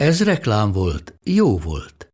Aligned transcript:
Ez 0.00 0.24
reklám 0.24 0.72
volt, 0.72 1.14
jó 1.24 1.58
volt. 1.58 2.12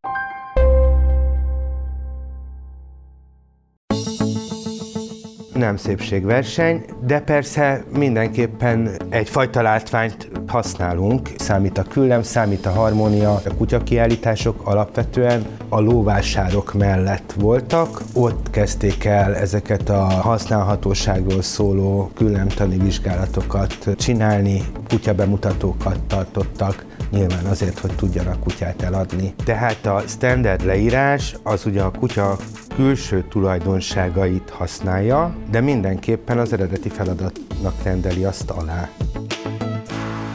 nem 5.57 5.77
szépségverseny, 5.77 6.85
de 7.07 7.21
persze 7.21 7.85
mindenképpen 7.93 8.91
egyfajta 9.09 9.63
látványt 9.63 10.31
használunk. 10.47 11.31
Számít 11.39 11.79
a 11.79 11.83
küllem, 11.83 12.23
számít 12.23 12.67
a 12.67 12.71
harmónia. 12.71 13.33
A 13.35 13.55
kutyakiállítások 13.57 14.67
alapvetően 14.67 15.47
a 15.69 15.81
lóvásárok 15.81 16.75
mellett 16.75 17.35
voltak. 17.37 18.03
Ott 18.13 18.51
kezdték 18.51 19.05
el 19.05 19.35
ezeket 19.35 19.89
a 19.89 20.05
használhatóságról 20.05 21.43
szóló 21.43 22.11
küllemtani 22.15 22.79
vizsgálatokat 22.79 23.89
csinálni, 23.97 24.63
kutyabemutatókat 24.89 26.01
tartottak, 26.01 26.86
nyilván 27.11 27.45
azért, 27.45 27.79
hogy 27.79 27.95
tudjanak 27.95 28.41
kutyát 28.41 28.83
eladni. 28.83 29.35
Tehát 29.45 29.87
a 29.87 30.03
standard 30.07 30.65
leírás 30.65 31.37
az 31.43 31.67
ugye 31.67 31.83
a 31.83 31.91
kutya 31.91 32.37
külső 32.75 33.25
tulajdonságait 33.29 34.51
használja, 34.51 35.35
de 35.51 35.61
mindenképpen 35.61 36.39
az 36.39 36.53
eredeti 36.53 36.89
feladatnak 36.89 37.83
rendeli 37.83 38.25
azt 38.25 38.51
alá. 38.51 38.89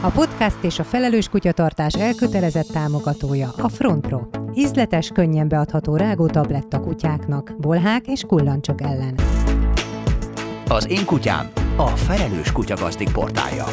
A 0.00 0.08
podcast 0.08 0.58
és 0.60 0.78
a 0.78 0.84
felelős 0.84 1.28
kutyatartás 1.28 1.94
elkötelezett 1.94 2.66
támogatója 2.72 3.52
a 3.56 3.68
Frontpro. 3.68 4.20
Ízletes, 4.54 5.08
könnyen 5.08 5.48
beadható 5.48 5.96
rágó 5.96 6.26
tabletta 6.26 6.80
kutyáknak, 6.80 7.54
bolhák 7.58 8.06
és 8.06 8.22
kullancsok 8.26 8.80
ellen. 8.80 9.14
Az 10.68 10.88
én 10.90 11.04
kutyám 11.04 11.50
a 11.76 11.86
felelős 11.86 12.52
kutyagazdik 12.52 13.12
portálja. 13.12 13.64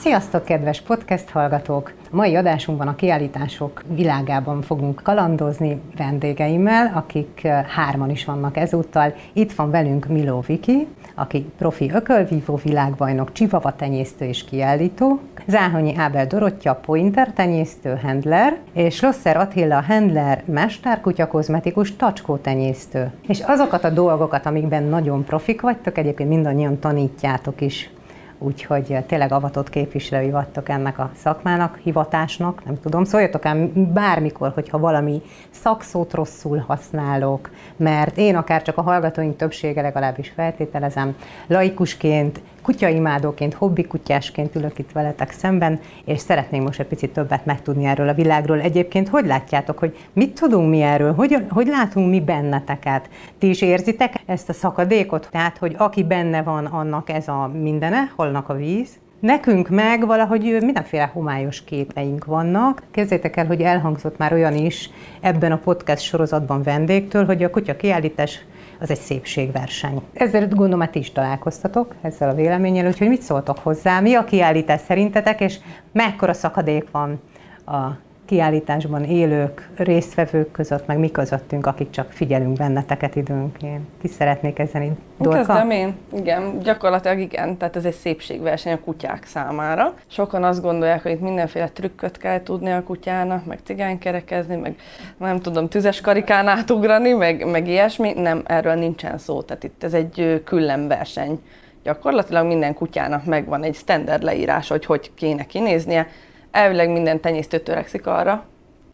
Sziasztok, 0.00 0.44
kedves 0.44 0.80
podcast 0.80 1.30
hallgatók! 1.30 1.92
A 2.10 2.16
mai 2.16 2.34
adásunkban 2.34 2.88
a 2.88 2.94
kiállítások 2.94 3.82
világában 3.94 4.62
fogunk 4.62 5.00
kalandozni 5.02 5.80
vendégeimmel, 5.96 6.92
akik 6.94 7.46
hárman 7.46 8.10
is 8.10 8.24
vannak 8.24 8.56
ezúttal. 8.56 9.14
Itt 9.32 9.52
van 9.52 9.70
velünk 9.70 10.06
Miló 10.06 10.44
Viki, 10.46 10.86
aki 11.14 11.46
profi 11.58 11.90
ökölvívó 11.94 12.60
világbajnok, 12.62 13.32
csivava 13.32 13.76
tenyésztő 13.76 14.24
és 14.24 14.44
kiállító, 14.44 15.20
Záhonyi 15.46 15.94
Ábel 15.96 16.26
Dorottya, 16.26 16.74
pointer 16.74 17.32
tenyésztő, 17.32 17.98
handler, 18.02 18.58
és 18.72 19.00
Losser 19.00 19.36
Attila 19.36 19.82
handler, 19.82 20.42
mesterkutya 20.46 21.26
kozmetikus, 21.26 21.96
tacskó 21.96 22.36
tenyésztő. 22.36 23.10
És 23.28 23.40
azokat 23.40 23.84
a 23.84 23.90
dolgokat, 23.90 24.46
amikben 24.46 24.82
nagyon 24.82 25.24
profik 25.24 25.60
vagytok, 25.60 25.98
egyébként 25.98 26.28
mindannyian 26.28 26.78
tanítjátok 26.78 27.60
is 27.60 27.90
úgyhogy 28.38 29.04
tényleg 29.06 29.32
avatott 29.32 29.70
képviselői 29.70 30.30
vagytok 30.30 30.68
ennek 30.68 30.98
a 30.98 31.10
szakmának, 31.14 31.78
hivatásnak, 31.82 32.64
nem 32.64 32.80
tudom, 32.80 33.04
szóljatok 33.04 33.44
ám 33.44 33.72
bármikor, 33.92 34.52
hogyha 34.54 34.78
valami 34.78 35.22
szakszót 35.50 36.14
rosszul 36.14 36.64
használok, 36.66 37.50
mert 37.76 38.16
én 38.16 38.36
akár 38.36 38.62
csak 38.62 38.78
a 38.78 38.82
hallgatóink 38.82 39.36
többsége 39.36 39.82
legalábbis 39.82 40.28
feltételezem, 40.28 41.16
laikusként 41.46 42.40
kutyaimádóként, 42.68 43.54
hobbikutyásként 43.54 44.54
ülök 44.54 44.78
itt 44.78 44.92
veletek 44.92 45.30
szemben, 45.30 45.80
és 46.04 46.20
szeretném 46.20 46.62
most 46.62 46.80
egy 46.80 46.86
picit 46.86 47.12
többet 47.12 47.44
megtudni 47.44 47.84
erről 47.84 48.08
a 48.08 48.14
világról. 48.14 48.60
Egyébként 48.60 49.08
hogy 49.08 49.26
látjátok, 49.26 49.78
hogy 49.78 49.96
mit 50.12 50.40
tudunk 50.40 50.70
mi 50.70 50.80
erről, 50.80 51.14
hogy, 51.14 51.36
hogy 51.50 51.66
látunk 51.66 52.10
mi 52.10 52.20
benneteket? 52.20 53.08
Ti 53.38 53.48
is 53.48 53.62
érzitek 53.62 54.14
ezt 54.26 54.48
a 54.48 54.52
szakadékot? 54.52 55.28
Tehát, 55.30 55.58
hogy 55.58 55.74
aki 55.78 56.04
benne 56.04 56.42
van, 56.42 56.64
annak 56.64 57.10
ez 57.10 57.28
a 57.28 57.50
mindene, 57.62 58.12
holnak 58.16 58.48
a 58.48 58.54
víz, 58.54 58.88
Nekünk 59.20 59.68
meg 59.68 60.06
valahogy 60.06 60.56
mindenféle 60.60 61.10
homályos 61.12 61.64
képeink 61.64 62.24
vannak. 62.24 62.82
Kezdjétek 62.90 63.36
el, 63.36 63.46
hogy 63.46 63.60
elhangzott 63.60 64.18
már 64.18 64.32
olyan 64.32 64.54
is 64.54 64.90
ebben 65.20 65.52
a 65.52 65.58
podcast 65.58 66.02
sorozatban 66.02 66.62
vendégtől, 66.62 67.24
hogy 67.24 67.42
a 67.42 67.50
kutya 67.50 67.76
kiállítás 67.76 68.44
az 68.80 68.90
egy 68.90 68.98
szépségverseny. 68.98 70.02
Ezzel 70.12 70.48
gondolom, 70.48 70.78
hogy 70.78 70.90
ti 70.90 70.98
is 70.98 71.12
találkoztatok 71.12 71.94
ezzel 72.02 72.28
a 72.28 72.34
véleménnyel, 72.34 72.86
úgyhogy 72.86 73.08
mit 73.08 73.22
szóltok 73.22 73.58
hozzá, 73.58 74.00
mi 74.00 74.14
a 74.14 74.24
kiállítás 74.24 74.80
szerintetek, 74.86 75.40
és 75.40 75.58
mekkora 75.92 76.32
szakadék 76.32 76.90
van 76.90 77.20
a 77.66 78.06
kiállításban 78.28 79.04
élők, 79.04 79.68
résztvevők 79.76 80.50
között, 80.50 80.86
meg 80.86 80.98
mi 80.98 81.10
közöttünk, 81.10 81.66
akik 81.66 81.90
csak 81.90 82.12
figyelünk 82.12 82.56
benneteket 82.56 83.16
időnként. 83.16 83.80
Ki 84.00 84.08
szeretnék 84.08 84.58
ezen 84.58 84.82
így 84.82 84.92
Dorka? 85.18 85.36
Kezdem 85.36 85.70
én. 85.70 85.94
Igen, 86.16 86.58
gyakorlatilag 86.58 87.18
igen. 87.18 87.56
Tehát 87.56 87.76
ez 87.76 87.84
egy 87.84 87.94
szépségverseny 87.94 88.72
a 88.72 88.78
kutyák 88.78 89.26
számára. 89.26 89.94
Sokan 90.06 90.44
azt 90.44 90.62
gondolják, 90.62 91.02
hogy 91.02 91.10
itt 91.10 91.20
mindenféle 91.20 91.68
trükköt 91.68 92.16
kell 92.16 92.42
tudni 92.42 92.70
a 92.70 92.82
kutyának, 92.82 93.44
meg 93.44 93.58
cigánykerekezni, 93.64 94.56
meg 94.56 94.76
nem 95.18 95.40
tudom, 95.40 95.68
tüzes 95.68 96.00
karikán 96.00 96.48
átugrani, 96.48 97.12
meg, 97.12 97.50
meg 97.50 97.68
ilyesmi. 97.68 98.12
Nem, 98.12 98.42
erről 98.46 98.74
nincsen 98.74 99.18
szó. 99.18 99.42
Tehát 99.42 99.64
itt 99.64 99.84
ez 99.84 99.94
egy 99.94 100.42
küllemverseny. 100.44 101.40
Gyakorlatilag 101.82 102.46
minden 102.46 102.74
kutyának 102.74 103.24
megvan 103.24 103.62
egy 103.62 103.74
standard 103.74 104.22
leírás, 104.22 104.68
hogy 104.68 104.84
hogy 104.84 105.10
kéne 105.14 105.44
kinéznie, 105.44 106.06
elvileg 106.50 106.90
minden 106.90 107.20
tenyésztő 107.20 107.58
törekszik 107.58 108.06
arra, 108.06 108.44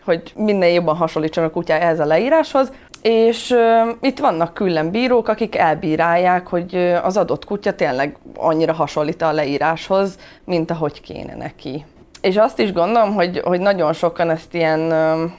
hogy 0.04 0.32
minden 0.36 0.68
jobban 0.68 0.96
hasonlítson 0.96 1.44
a 1.44 1.50
kutyája 1.50 1.82
ehhez 1.82 2.00
a 2.00 2.04
leíráshoz, 2.04 2.72
és 3.02 3.50
uh, 3.50 3.96
itt 4.00 4.18
vannak 4.18 4.54
külön 4.54 4.90
bírók, 4.90 5.28
akik 5.28 5.56
elbírálják, 5.56 6.46
hogy 6.46 6.74
uh, 6.74 6.98
az 7.02 7.16
adott 7.16 7.44
kutya 7.44 7.74
tényleg 7.74 8.16
annyira 8.36 8.72
hasonlít 8.72 9.22
a 9.22 9.32
leíráshoz, 9.32 10.18
mint 10.44 10.70
ahogy 10.70 11.00
kéne 11.00 11.34
neki. 11.34 11.84
És 12.20 12.36
azt 12.36 12.58
is 12.58 12.72
gondolom, 12.72 13.14
hogy, 13.14 13.40
hogy 13.44 13.60
nagyon 13.60 13.92
sokan 13.92 14.30
ezt 14.30 14.54
ilyen, 14.54 14.80
uh, 14.80 15.30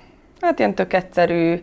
hát 0.42 0.60
ilyen 0.60 0.76
tök 0.76 0.94
egyszerű 0.94 1.62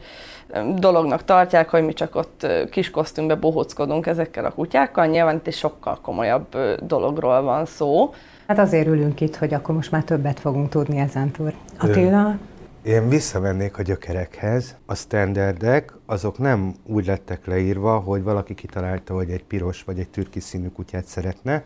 dolognak 0.74 1.24
tartják, 1.24 1.70
hogy 1.70 1.84
mi 1.84 1.92
csak 1.92 2.16
ott 2.16 2.46
kis 2.70 2.90
kosztümbe 2.90 3.34
bohóckodunk 3.34 4.06
ezekkel 4.06 4.44
a 4.44 4.50
kutyákkal. 4.50 5.06
Nyilván 5.06 5.36
itt 5.36 5.46
egy 5.46 5.54
sokkal 5.54 5.98
komolyabb 6.02 6.56
dologról 6.80 7.42
van 7.42 7.66
szó. 7.66 8.14
Hát 8.46 8.58
azért 8.58 8.86
ülünk 8.86 9.20
itt, 9.20 9.36
hogy 9.36 9.54
akkor 9.54 9.74
most 9.74 9.90
már 9.90 10.04
többet 10.04 10.40
fogunk 10.40 10.68
tudni 10.68 10.98
ezen 10.98 11.30
túl. 11.30 11.52
Attila? 11.78 12.38
Én 12.82 13.08
visszamennék 13.08 13.78
a 13.78 13.82
gyökerekhez. 13.82 14.76
A 14.86 14.94
standardek 14.94 15.92
azok 16.06 16.38
nem 16.38 16.74
úgy 16.86 17.06
lettek 17.06 17.46
leírva, 17.46 17.98
hogy 17.98 18.22
valaki 18.22 18.54
kitalálta, 18.54 19.14
hogy 19.14 19.30
egy 19.30 19.44
piros 19.44 19.82
vagy 19.82 19.98
egy 19.98 20.08
türkis 20.08 20.42
színű 20.42 20.68
kutyát 20.68 21.04
szeretne, 21.04 21.62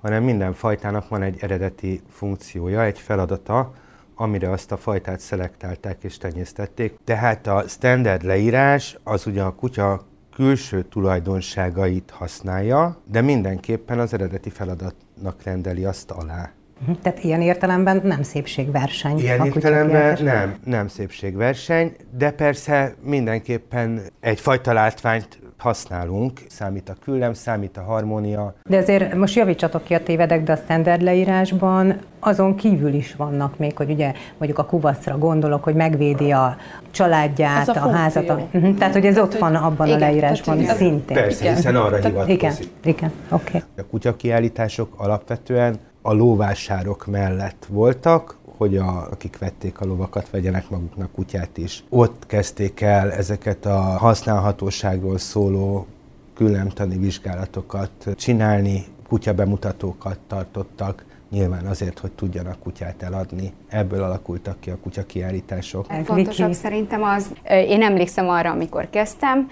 hanem 0.00 0.22
minden 0.22 0.52
fajtának 0.52 1.08
van 1.08 1.22
egy 1.22 1.36
eredeti 1.40 2.00
funkciója, 2.10 2.84
egy 2.84 2.98
feladata, 2.98 3.72
amire 4.14 4.50
azt 4.50 4.72
a 4.72 4.76
fajtát 4.76 5.20
szelektálták 5.20 6.04
és 6.04 6.18
tenyésztették. 6.18 6.98
Tehát 7.04 7.46
a 7.46 7.64
standard 7.66 8.22
leírás 8.22 8.98
az 9.02 9.26
ugye 9.26 9.42
a 9.42 9.54
kutya 9.54 10.04
külső 10.34 10.82
tulajdonságait 10.82 12.10
használja, 12.10 12.96
de 13.10 13.20
mindenképpen 13.20 13.98
az 13.98 14.12
eredeti 14.12 14.50
feladatnak 14.50 15.42
rendeli 15.42 15.84
azt 15.84 16.10
alá. 16.10 16.50
Mhm. 16.86 16.92
Tehát 17.02 17.24
ilyen 17.24 17.40
értelemben 17.40 18.00
nem 18.04 18.22
szépségverseny. 18.22 19.18
Ilyen 19.18 19.46
értelemben 19.46 20.22
nem, 20.22 20.56
nem 20.64 20.88
szépségverseny, 20.88 21.96
de 22.16 22.30
persze 22.30 22.94
mindenképpen 23.02 24.00
egyfajta 24.20 24.72
látványt 24.72 25.41
használunk, 25.62 26.40
számít 26.48 26.88
a 26.88 26.94
küllem, 27.04 27.32
számít 27.32 27.76
a 27.76 27.82
harmónia. 27.82 28.54
De 28.64 28.76
azért 28.76 29.14
most 29.14 29.34
javítsatok 29.34 29.84
ki 29.84 29.94
a 29.94 30.02
tévedek, 30.02 30.42
de 30.42 30.52
a 30.52 30.56
standard 30.56 31.02
leírásban 31.02 31.96
azon 32.20 32.54
kívül 32.54 32.92
is 32.92 33.14
vannak 33.14 33.58
még, 33.58 33.76
hogy 33.76 33.90
ugye 33.90 34.12
mondjuk 34.38 34.58
a 34.58 34.64
kuvaszra 34.64 35.18
gondolok, 35.18 35.64
hogy 35.64 35.74
megvédi 35.74 36.30
a 36.30 36.56
családját, 36.90 37.68
a, 37.68 37.84
a 37.86 37.90
házat. 37.90 38.28
A, 38.28 38.40
uh-huh. 38.52 38.76
Tehát, 38.78 38.92
hogy 38.94 39.06
ez 39.06 39.18
ott 39.18 39.38
van 39.38 39.54
abban 39.54 39.86
igen, 39.86 40.02
a 40.02 40.04
leírásban 40.04 40.58
tehát, 40.58 40.76
szintén. 40.76 41.16
Persze, 41.16 41.42
igen. 41.42 41.54
hiszen 41.54 41.76
arra 41.76 41.96
hivatkozik. 41.96 42.34
Igen, 42.34 42.54
igen, 42.84 43.12
oké. 43.28 43.56
Okay. 43.56 43.60
A 43.78 43.82
kutyakiállítások 43.90 44.94
alapvetően 44.96 45.78
a 46.02 46.12
lóvásárok 46.12 47.06
mellett 47.06 47.66
voltak, 47.68 48.36
hogy 48.62 48.76
a, 48.76 49.08
akik 49.10 49.38
vették 49.38 49.80
a 49.80 49.86
lovakat, 49.86 50.30
vegyenek 50.30 50.70
maguknak 50.70 51.12
kutyát 51.12 51.58
is. 51.58 51.84
Ott 51.88 52.26
kezdték 52.26 52.80
el 52.80 53.12
ezeket 53.12 53.66
a 53.66 53.80
használhatóságról 53.80 55.18
szóló 55.18 55.86
küllemtani 56.34 56.98
vizsgálatokat 56.98 57.90
csinálni, 58.16 58.84
kutyabemutatókat 59.08 60.18
tartottak, 60.26 61.04
nyilván 61.30 61.66
azért, 61.66 61.98
hogy 61.98 62.12
tudjanak 62.12 62.58
kutyát 62.58 63.02
eladni. 63.02 63.52
Ebből 63.68 64.02
alakultak 64.02 64.60
ki 64.60 64.70
a 64.70 64.76
kutya 64.82 65.06
kiállítások. 65.06 65.86
Fontosabb 66.04 66.52
szerintem 66.52 67.02
az, 67.02 67.32
én 67.48 67.82
emlékszem 67.82 68.28
arra, 68.28 68.50
amikor 68.50 68.90
kezdtem, 68.90 69.48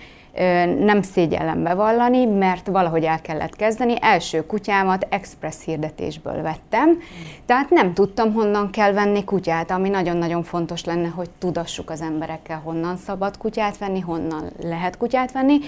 nem 0.79 1.03
szégyellem 1.03 1.63
bevallani, 1.63 2.25
mert 2.27 2.67
valahogy 2.67 3.05
el 3.05 3.21
kellett 3.21 3.57
kezdeni. 3.57 3.95
Első 4.01 4.47
kutyámat 4.47 5.07
express 5.11 5.65
hirdetésből 5.65 6.43
vettem, 6.43 6.99
tehát 7.47 7.71
nem 7.71 7.95
tudtam, 7.95 8.33
honnan 8.33 8.71
kell 8.71 8.93
venni 8.93 9.25
kutyát, 9.25 9.71
ami 9.71 9.89
nagyon-nagyon 9.89 10.43
fontos 10.43 10.85
lenne, 10.85 11.09
hogy 11.09 11.31
tudassuk 11.39 11.91
az 11.91 12.01
emberekkel, 12.01 12.61
honnan 12.65 12.97
szabad 12.97 13.37
kutyát 13.37 13.79
venni, 13.79 14.01
honnan 14.01 14.51
lehet 14.63 14.97
kutyát 14.97 15.33
venni. 15.33 15.59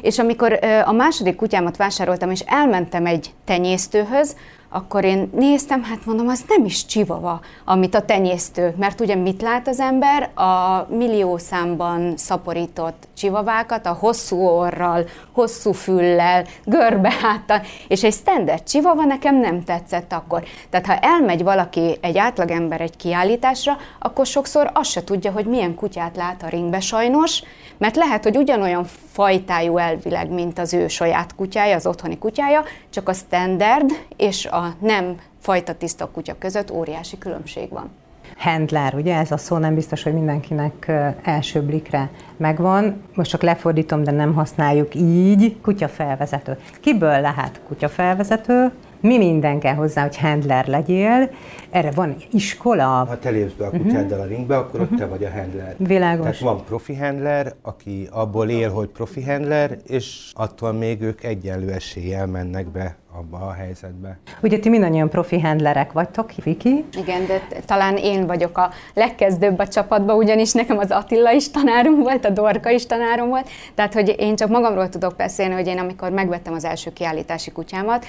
És 0.00 0.18
amikor 0.18 0.58
a 0.84 0.92
második 0.92 1.36
kutyámat 1.36 1.76
vásároltam, 1.76 2.30
és 2.30 2.40
elmentem 2.40 3.06
egy 3.06 3.30
tenyésztőhöz, 3.44 4.36
akkor 4.72 5.04
én 5.04 5.30
néztem, 5.34 5.82
hát 5.82 6.06
mondom, 6.06 6.28
az 6.28 6.44
nem 6.48 6.64
is 6.64 6.86
csivava, 6.86 7.40
amit 7.64 7.94
a 7.94 8.04
tenyésztő, 8.04 8.74
mert 8.78 9.00
ugye 9.00 9.14
mit 9.14 9.42
lát 9.42 9.68
az 9.68 9.80
ember? 9.80 10.30
A 10.34 10.86
millió 10.88 11.38
számban 11.38 12.16
szaporított 12.16 13.08
csivavákat, 13.16 13.86
a 13.86 13.96
hosszú 14.00 14.36
orral, 14.36 15.04
hosszú 15.32 15.72
füllel, 15.72 16.44
görbe 16.64 17.12
háttal, 17.22 17.60
és 17.88 18.04
egy 18.04 18.12
standard 18.12 18.62
csivava 18.62 19.04
nekem 19.04 19.36
nem 19.36 19.64
tetszett 19.64 20.12
akkor. 20.12 20.42
Tehát 20.70 20.86
ha 20.86 20.96
elmegy 20.96 21.42
valaki, 21.42 21.98
egy 22.00 22.18
átlagember 22.18 22.80
egy 22.80 22.96
kiállításra, 22.96 23.76
akkor 23.98 24.26
sokszor 24.26 24.70
azt 24.74 24.90
se 24.90 25.04
tudja, 25.04 25.32
hogy 25.32 25.46
milyen 25.46 25.74
kutyát 25.74 26.16
lát 26.16 26.42
a 26.42 26.48
ringbe 26.48 26.80
sajnos, 26.80 27.42
mert 27.78 27.96
lehet, 27.96 28.22
hogy 28.22 28.36
ugyanolyan 28.36 28.86
fajtájú 29.12 29.76
elvileg, 29.76 30.30
mint 30.30 30.58
az 30.58 30.74
ő 30.74 30.88
saját 30.88 31.34
kutyája, 31.34 31.76
az 31.76 31.86
otthoni 31.86 32.18
kutyája, 32.18 32.64
csak 32.90 33.08
a 33.08 33.12
standard 33.12 33.90
és 34.16 34.46
a 34.46 34.61
nem 34.78 35.16
fajta 35.40 35.74
tiszta 35.74 36.06
kutya 36.06 36.34
között 36.38 36.70
óriási 36.70 37.18
különbség 37.18 37.70
van. 37.70 37.90
Handler, 38.36 38.94
ugye 38.94 39.16
ez 39.16 39.30
a 39.30 39.36
szó 39.36 39.56
nem 39.56 39.74
biztos, 39.74 40.02
hogy 40.02 40.12
mindenkinek 40.12 40.92
első 41.22 41.62
blikre 41.62 42.10
megvan. 42.36 43.02
Most 43.14 43.30
csak 43.30 43.42
lefordítom, 43.42 44.02
de 44.02 44.10
nem 44.10 44.34
használjuk 44.34 44.94
így. 44.94 45.56
Kutyafelvezető. 45.60 46.58
Kiből 46.80 47.20
lehet 47.20 47.60
kutyafelvezető? 47.66 48.70
Mi 49.00 49.18
minden 49.18 49.58
kell 49.58 49.74
hozzá, 49.74 50.02
hogy 50.02 50.18
handler 50.18 50.66
legyél? 50.66 51.30
Erre 51.70 51.90
van 51.90 52.16
iskola? 52.32 52.84
Ha 52.84 53.18
te 53.18 53.30
lépsz 53.30 53.52
be 53.52 53.66
a 53.66 53.70
kutyáddal 53.70 54.20
a 54.20 54.24
ringbe, 54.24 54.56
akkor 54.56 54.80
ott 54.80 54.96
te 54.96 55.06
vagy 55.06 55.24
a 55.24 55.30
handler. 55.30 55.74
Világos. 55.78 56.24
Tehát 56.24 56.40
van 56.40 56.64
profi 56.64 56.94
handler, 56.96 57.54
aki 57.62 58.08
abból 58.10 58.48
él, 58.48 58.70
hogy 58.70 58.88
profi 58.88 59.22
handler, 59.22 59.78
és 59.86 60.30
attól 60.34 60.72
még 60.72 61.00
ők 61.00 61.24
egyenlő 61.24 61.70
eséllyel 61.70 62.26
mennek 62.26 62.66
be 62.66 62.96
abba 63.14 63.46
a 63.46 63.52
helyzetbe. 63.52 64.18
Ugye 64.42 64.58
ti 64.58 64.68
mindannyian 64.68 65.08
profi 65.08 65.40
handlerek 65.40 65.92
vagytok, 65.92 66.30
Viki? 66.44 66.84
Igen, 66.96 67.26
de 67.26 67.42
talán 67.66 67.96
én 67.96 68.26
vagyok 68.26 68.58
a 68.58 68.70
legkezdőbb 68.94 69.58
a 69.58 69.68
csapatban, 69.68 70.16
ugyanis 70.16 70.52
nekem 70.52 70.78
az 70.78 70.90
Attila 70.90 71.32
is 71.32 71.50
tanárom 71.50 71.98
volt, 71.98 72.24
a 72.24 72.30
Dorka 72.30 72.70
is 72.70 72.86
tanárom 72.86 73.28
volt, 73.28 73.48
tehát 73.74 73.94
hogy 73.94 74.14
én 74.18 74.36
csak 74.36 74.48
magamról 74.48 74.88
tudok 74.88 75.16
beszélni, 75.16 75.54
hogy 75.54 75.66
én 75.66 75.78
amikor 75.78 76.10
megvettem 76.10 76.54
az 76.54 76.64
első 76.64 76.92
kiállítási 76.92 77.52
kutyámat, 77.52 78.06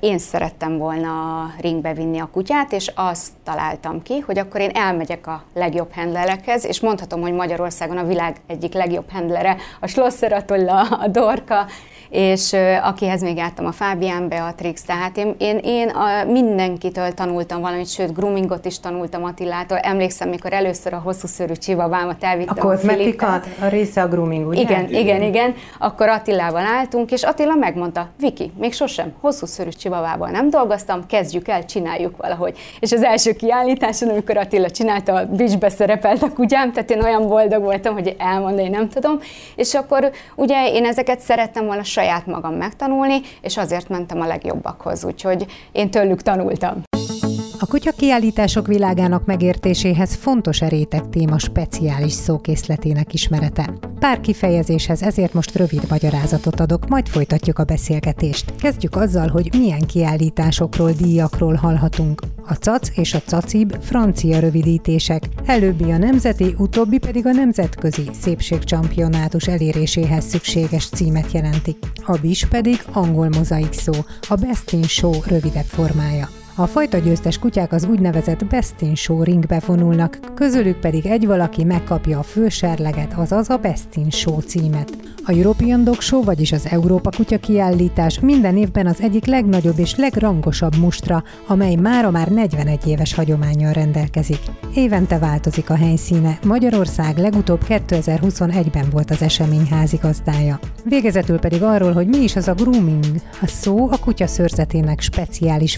én 0.00 0.18
szerettem 0.18 0.78
volna 0.78 1.12
ringbe 1.60 1.94
vinni 1.94 2.18
a 2.18 2.28
kutyát, 2.32 2.72
és 2.72 2.92
azt 2.94 3.30
találtam 3.44 4.02
ki, 4.02 4.18
hogy 4.18 4.38
akkor 4.38 4.60
én 4.60 4.70
elmegyek 4.74 5.26
a 5.26 5.42
legjobb 5.54 5.92
handlerekhez, 5.92 6.66
és 6.66 6.80
mondhatom, 6.80 7.20
hogy 7.20 7.32
Magyarországon 7.32 7.96
a 7.96 8.04
világ 8.04 8.36
egyik 8.46 8.72
legjobb 8.72 9.10
handlere, 9.10 9.56
a 9.80 9.86
Schlosser 9.86 10.32
Attila, 10.32 10.80
a 10.80 11.08
Dorka, 11.08 11.66
és 12.10 12.56
akihez 12.82 13.22
még 13.22 13.36
jártam 13.36 13.66
a 13.66 13.72
Fábián 13.72 14.28
Beatrix, 14.28 14.82
tehát 14.82 15.16
én, 15.16 15.34
én, 15.38 15.58
én 15.62 15.88
a, 15.88 16.24
mindenkitől 16.30 17.12
tanultam 17.12 17.60
valamit, 17.60 17.88
sőt 17.88 18.14
groomingot 18.14 18.64
is 18.64 18.80
tanultam 18.80 19.24
Attilától. 19.24 19.78
Emlékszem, 19.78 20.28
mikor 20.28 20.52
először 20.52 20.92
a 20.92 21.00
hosszú 21.04 21.26
szőrű 21.26 21.52
csivavámat 21.52 22.22
A 22.22 22.26
elvittem 22.26 22.56
kozmetika, 22.56 23.26
Filipre. 23.26 23.66
a 23.66 23.68
része 23.68 24.02
a 24.02 24.08
grooming, 24.08 24.48
ugye? 24.48 24.60
Igen, 24.60 24.88
igen, 24.88 25.22
igen. 25.22 25.54
Akkor 25.78 26.08
Attilával 26.08 26.64
álltunk, 26.64 27.10
és 27.10 27.22
Attila 27.22 27.54
megmondta, 27.54 28.08
Viki, 28.18 28.52
még 28.58 28.72
sosem 28.72 29.12
hosszú 29.20 29.46
szörű 29.46 29.68
csivavával 29.68 30.28
nem 30.30 30.50
dolgoztam, 30.50 31.06
kezdjük 31.06 31.48
el, 31.48 31.64
csináljuk 31.64 32.16
valahogy. 32.16 32.58
És 32.80 32.92
az 32.92 33.02
első 33.02 33.32
kiállításon, 33.32 34.08
amikor 34.08 34.36
Attila 34.36 34.70
csinálta, 34.70 35.14
a 35.14 35.26
bicsbe 35.26 35.68
szerepelt 35.68 36.22
a 36.22 36.32
kutyám, 36.32 36.72
tehát 36.72 36.90
én 36.90 37.02
olyan 37.02 37.28
boldog 37.28 37.62
voltam, 37.62 37.94
hogy 37.94 38.14
elmondani 38.18 38.68
nem 38.68 38.88
tudom. 38.88 39.20
És 39.56 39.74
akkor 39.74 40.10
ugye 40.34 40.68
én 40.72 40.84
ezeket 40.84 41.20
szerettem 41.20 41.66
volna 41.66 41.82
saját 42.00 42.26
magam 42.26 42.54
megtanulni, 42.54 43.20
és 43.40 43.56
azért 43.56 43.88
mentem 43.88 44.20
a 44.20 44.26
legjobbakhoz, 44.26 45.04
úgyhogy 45.04 45.46
én 45.72 45.90
tőlük 45.90 46.22
tanultam. 46.22 46.89
A 47.62 47.66
kutya 47.66 47.90
kiállítások 47.90 48.66
világának 48.66 49.24
megértéséhez 49.26 50.14
fontos 50.14 50.60
a 50.60 50.68
réteg 50.68 51.08
téma 51.08 51.38
speciális 51.38 52.12
szókészletének 52.12 53.12
ismerete. 53.12 53.74
Pár 53.98 54.20
kifejezéshez 54.20 55.02
ezért 55.02 55.34
most 55.34 55.56
rövid 55.56 55.82
magyarázatot 55.88 56.60
adok, 56.60 56.88
majd 56.88 57.08
folytatjuk 57.08 57.58
a 57.58 57.64
beszélgetést. 57.64 58.54
Kezdjük 58.58 58.96
azzal, 58.96 59.28
hogy 59.28 59.48
milyen 59.58 59.80
kiállításokról, 59.86 60.92
díjakról 60.92 61.54
hallhatunk. 61.54 62.20
A 62.46 62.54
CAC 62.54 62.98
és 62.98 63.14
a 63.14 63.22
CACIB 63.26 63.76
francia 63.80 64.38
rövidítések, 64.38 65.22
előbbi 65.46 65.90
a 65.90 65.98
nemzeti, 65.98 66.54
utóbbi 66.58 66.98
pedig 66.98 67.26
a 67.26 67.32
nemzetközi 67.32 68.10
szépségcsampionátus 68.20 69.46
eléréséhez 69.46 70.24
szükséges 70.24 70.88
címet 70.88 71.32
jelentik. 71.32 71.76
A 72.06 72.18
BIS 72.22 72.46
pedig 72.46 72.82
angol 72.92 73.28
mozaik 73.28 73.72
szó, 73.72 73.92
a 74.28 74.34
Best 74.34 74.72
in 74.72 74.82
Show 74.82 75.14
rövidebb 75.26 75.66
formája. 75.66 76.39
A 76.60 76.66
fajta 76.66 76.98
győztes 76.98 77.38
kutyák 77.38 77.72
az 77.72 77.84
úgynevezett 77.84 78.46
Best 78.46 78.74
in 78.80 78.94
Show 78.94 79.22
ringbe 79.22 79.62
vonulnak, 79.66 80.18
közülük 80.34 80.80
pedig 80.80 81.06
egy 81.06 81.26
valaki 81.26 81.64
megkapja 81.64 82.18
a 82.18 82.22
főserleget, 82.22 83.12
azaz 83.12 83.50
a 83.50 83.56
Best 83.56 83.94
in 83.94 84.10
Show 84.10 84.40
címet. 84.40 84.90
A 85.24 85.32
European 85.32 85.84
Dog 85.84 86.00
Show, 86.00 86.24
vagyis 86.24 86.52
az 86.52 86.66
Európa 86.66 87.10
Kutya 87.10 87.38
kiállítás 87.38 88.20
minden 88.20 88.56
évben 88.56 88.86
az 88.86 89.00
egyik 89.00 89.26
legnagyobb 89.26 89.78
és 89.78 89.96
legrangosabb 89.96 90.76
mustra, 90.76 91.22
amely 91.46 91.74
mára 91.74 92.10
már 92.10 92.28
41 92.28 92.86
éves 92.86 93.14
hagyományjal 93.14 93.72
rendelkezik. 93.72 94.40
Évente 94.74 95.18
változik 95.18 95.70
a 95.70 95.76
helyszíne, 95.76 96.38
Magyarország 96.44 97.18
legutóbb 97.18 97.60
2021-ben 97.68 98.86
volt 98.90 99.10
az 99.10 99.22
esemény 99.22 99.66
házigazdája. 99.70 100.58
Végezetül 100.84 101.38
pedig 101.38 101.62
arról, 101.62 101.92
hogy 101.92 102.06
mi 102.06 102.18
is 102.18 102.36
az 102.36 102.48
a 102.48 102.54
grooming. 102.54 103.04
A 103.42 103.46
szó 103.46 103.90
a 103.90 103.98
kutya 103.98 104.26
szőrzetének 104.26 105.00
speciális 105.00 105.76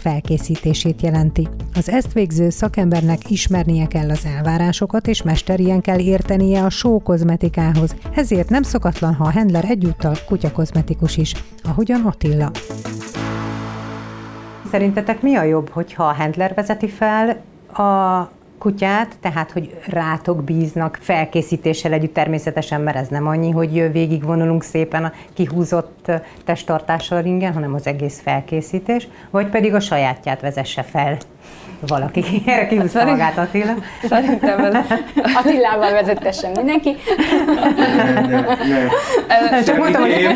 felkészítését 0.72 1.02
jelenti. 1.02 1.48
Az 1.74 1.88
ezt 1.88 2.12
végző 2.12 2.50
szakembernek 2.50 3.30
ismernie 3.30 3.86
kell 3.86 4.10
az 4.10 4.26
elvárásokat, 4.36 5.06
és 5.06 5.22
mesterien 5.22 5.80
kell 5.80 5.98
értenie 5.98 6.64
a 6.64 6.70
show 6.70 6.98
kozmetikához. 7.02 7.96
Ezért 8.14 8.48
nem 8.48 8.62
szokatlan, 8.62 9.14
ha 9.14 9.24
a 9.24 9.32
handler 9.32 9.64
egyúttal 9.64 10.14
kutyakozmetikus 10.26 11.16
is, 11.16 11.34
ahogyan 11.64 12.00
Attila. 12.00 12.50
Szerintetek 14.70 15.22
mi 15.22 15.34
a 15.34 15.42
jobb, 15.42 15.68
hogyha 15.68 16.04
a 16.04 16.12
handler 16.12 16.54
vezeti 16.54 16.88
fel 16.88 17.40
a 17.72 18.30
kutyát, 18.62 19.16
tehát 19.20 19.50
hogy 19.50 19.76
rátok 19.86 20.44
bíznak 20.44 20.98
felkészítéssel 21.00 21.92
együtt 21.92 22.14
természetesen, 22.14 22.80
mert 22.80 22.96
ez 22.96 23.08
nem 23.08 23.26
annyi, 23.26 23.50
hogy 23.50 23.92
végigvonulunk 23.92 24.62
szépen 24.62 25.04
a 25.04 25.12
kihúzott 25.34 26.10
testtartással 26.44 27.18
a 27.18 27.20
ringen, 27.20 27.52
hanem 27.52 27.74
az 27.74 27.86
egész 27.86 28.20
felkészítés, 28.20 29.08
vagy 29.30 29.46
pedig 29.46 29.74
a 29.74 29.80
sajátját 29.80 30.40
vezesse 30.40 30.82
fel 30.82 31.16
valaki. 31.86 32.24
Erre 32.46 32.66
kihúzta 32.66 32.98
Szerint- 32.98 33.18
magát 33.18 33.38
Attila. 33.38 33.74
Szerintem 34.08 34.64
ez 34.64 34.74
Attilával 35.38 35.92
vezetessen 35.92 36.50
mindenki. 36.50 36.96
Csak 39.64 39.76
mondtam, 39.76 40.02
hogy 40.02 40.26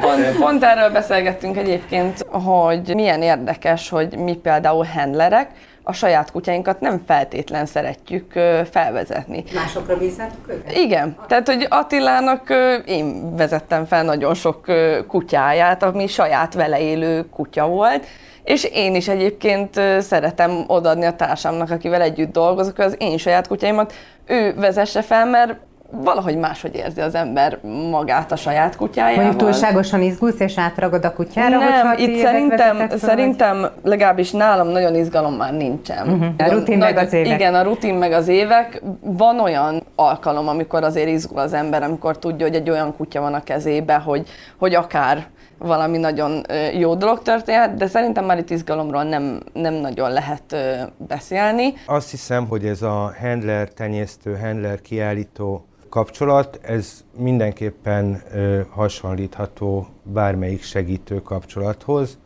Pont, 0.00 0.36
pont 0.38 0.62
erről 0.62 0.90
beszélgettünk 0.90 1.56
egyébként, 1.56 2.26
hogy 2.28 2.94
milyen 2.94 3.22
érdekes, 3.22 3.88
hogy 3.88 4.16
mi 4.16 4.34
például 4.34 4.86
handlerek 4.94 5.50
a 5.82 5.92
saját 5.92 6.30
kutyáinkat 6.30 6.80
nem 6.80 7.02
feltétlen 7.06 7.66
szeretjük 7.66 8.32
felvezetni. 8.70 9.44
másokra 9.54 9.96
bízzátok 9.96 10.48
őket? 10.48 10.76
Igen, 10.76 11.16
tehát 11.28 11.46
hogy 11.46 11.66
Attilának 11.68 12.48
én 12.86 13.36
vezettem 13.36 13.84
fel 13.84 14.04
nagyon 14.04 14.34
sok 14.34 14.64
kutyáját, 15.06 15.82
ami 15.82 16.06
saját 16.06 16.54
vele 16.54 16.80
élő 16.80 17.28
kutya 17.28 17.66
volt, 17.66 18.06
és 18.44 18.64
én 18.64 18.94
is 18.94 19.08
egyébként 19.08 19.80
szeretem 19.98 20.64
odaadni 20.66 21.04
a 21.04 21.16
társamnak, 21.16 21.70
akivel 21.70 22.02
együtt 22.02 22.32
dolgozok, 22.32 22.78
az 22.78 22.96
én 22.98 23.18
saját 23.18 23.46
kutyáimat 23.46 23.92
ő 24.26 24.54
vezesse 24.54 25.02
fel, 25.02 25.26
mert 25.26 25.56
valahogy 25.90 26.36
máshogy 26.36 26.74
érzi 26.74 27.00
az 27.00 27.14
ember 27.14 27.58
magát 27.90 28.32
a 28.32 28.36
saját 28.36 28.76
kutyájával. 28.76 29.24
Mondjuk 29.24 29.42
túlságosan 29.50 30.02
izgulsz 30.02 30.40
és 30.40 30.58
átragad 30.58 31.04
a 31.04 31.12
kutyára, 31.12 31.58
Nem, 31.58 31.94
itt 31.96 32.16
szerintem, 32.22 32.76
fel, 32.76 32.98
szerintem 32.98 33.66
legalábbis 33.82 34.30
nálam 34.30 34.68
nagyon 34.68 34.94
izgalom 34.94 35.34
már 35.34 35.52
nincsen. 35.56 36.06
Mhm. 36.06 36.24
A 36.38 36.50
rutin 36.50 36.78
meg 36.78 36.94
nagyon- 36.94 37.06
az 37.06 37.12
évek. 37.12 37.38
Igen, 37.38 37.54
a 37.54 37.62
rutin 37.62 37.94
meg 37.94 38.12
az 38.12 38.28
évek. 38.28 38.82
Van 39.00 39.40
olyan 39.40 39.82
alkalom, 39.94 40.48
amikor 40.48 40.82
azért 40.82 41.08
izgul 41.08 41.38
az 41.38 41.52
ember, 41.52 41.82
amikor 41.82 42.18
tudja, 42.18 42.46
hogy 42.46 42.54
egy 42.54 42.70
olyan 42.70 42.96
kutya 42.96 43.20
van 43.20 43.34
a 43.34 43.42
kezébe, 43.42 43.94
hogy, 43.94 44.28
hogy 44.58 44.74
akár 44.74 45.26
valami 45.58 45.98
nagyon 45.98 46.42
jó 46.78 46.94
dolog 46.94 47.22
történhet, 47.22 47.74
de 47.74 47.86
szerintem 47.86 48.24
már 48.24 48.38
itt 48.38 48.50
izgalomról 48.50 49.02
nem, 49.02 49.40
nem 49.52 49.74
nagyon 49.74 50.12
lehet 50.12 50.56
beszélni. 50.96 51.72
Azt 51.86 52.10
hiszem, 52.10 52.46
hogy 52.46 52.64
ez 52.64 52.82
a 52.82 53.12
handler 53.20 53.68
tenyésztő, 53.68 54.38
handler 54.42 54.80
kiállító 54.80 55.64
kapcsolat, 55.90 56.58
ez 56.62 57.04
mindenképpen 57.16 58.22
hasonlítható 58.70 59.86
bármelyik 60.02 60.62
segítő 60.62 61.22
kapcsolathoz, 61.22 62.18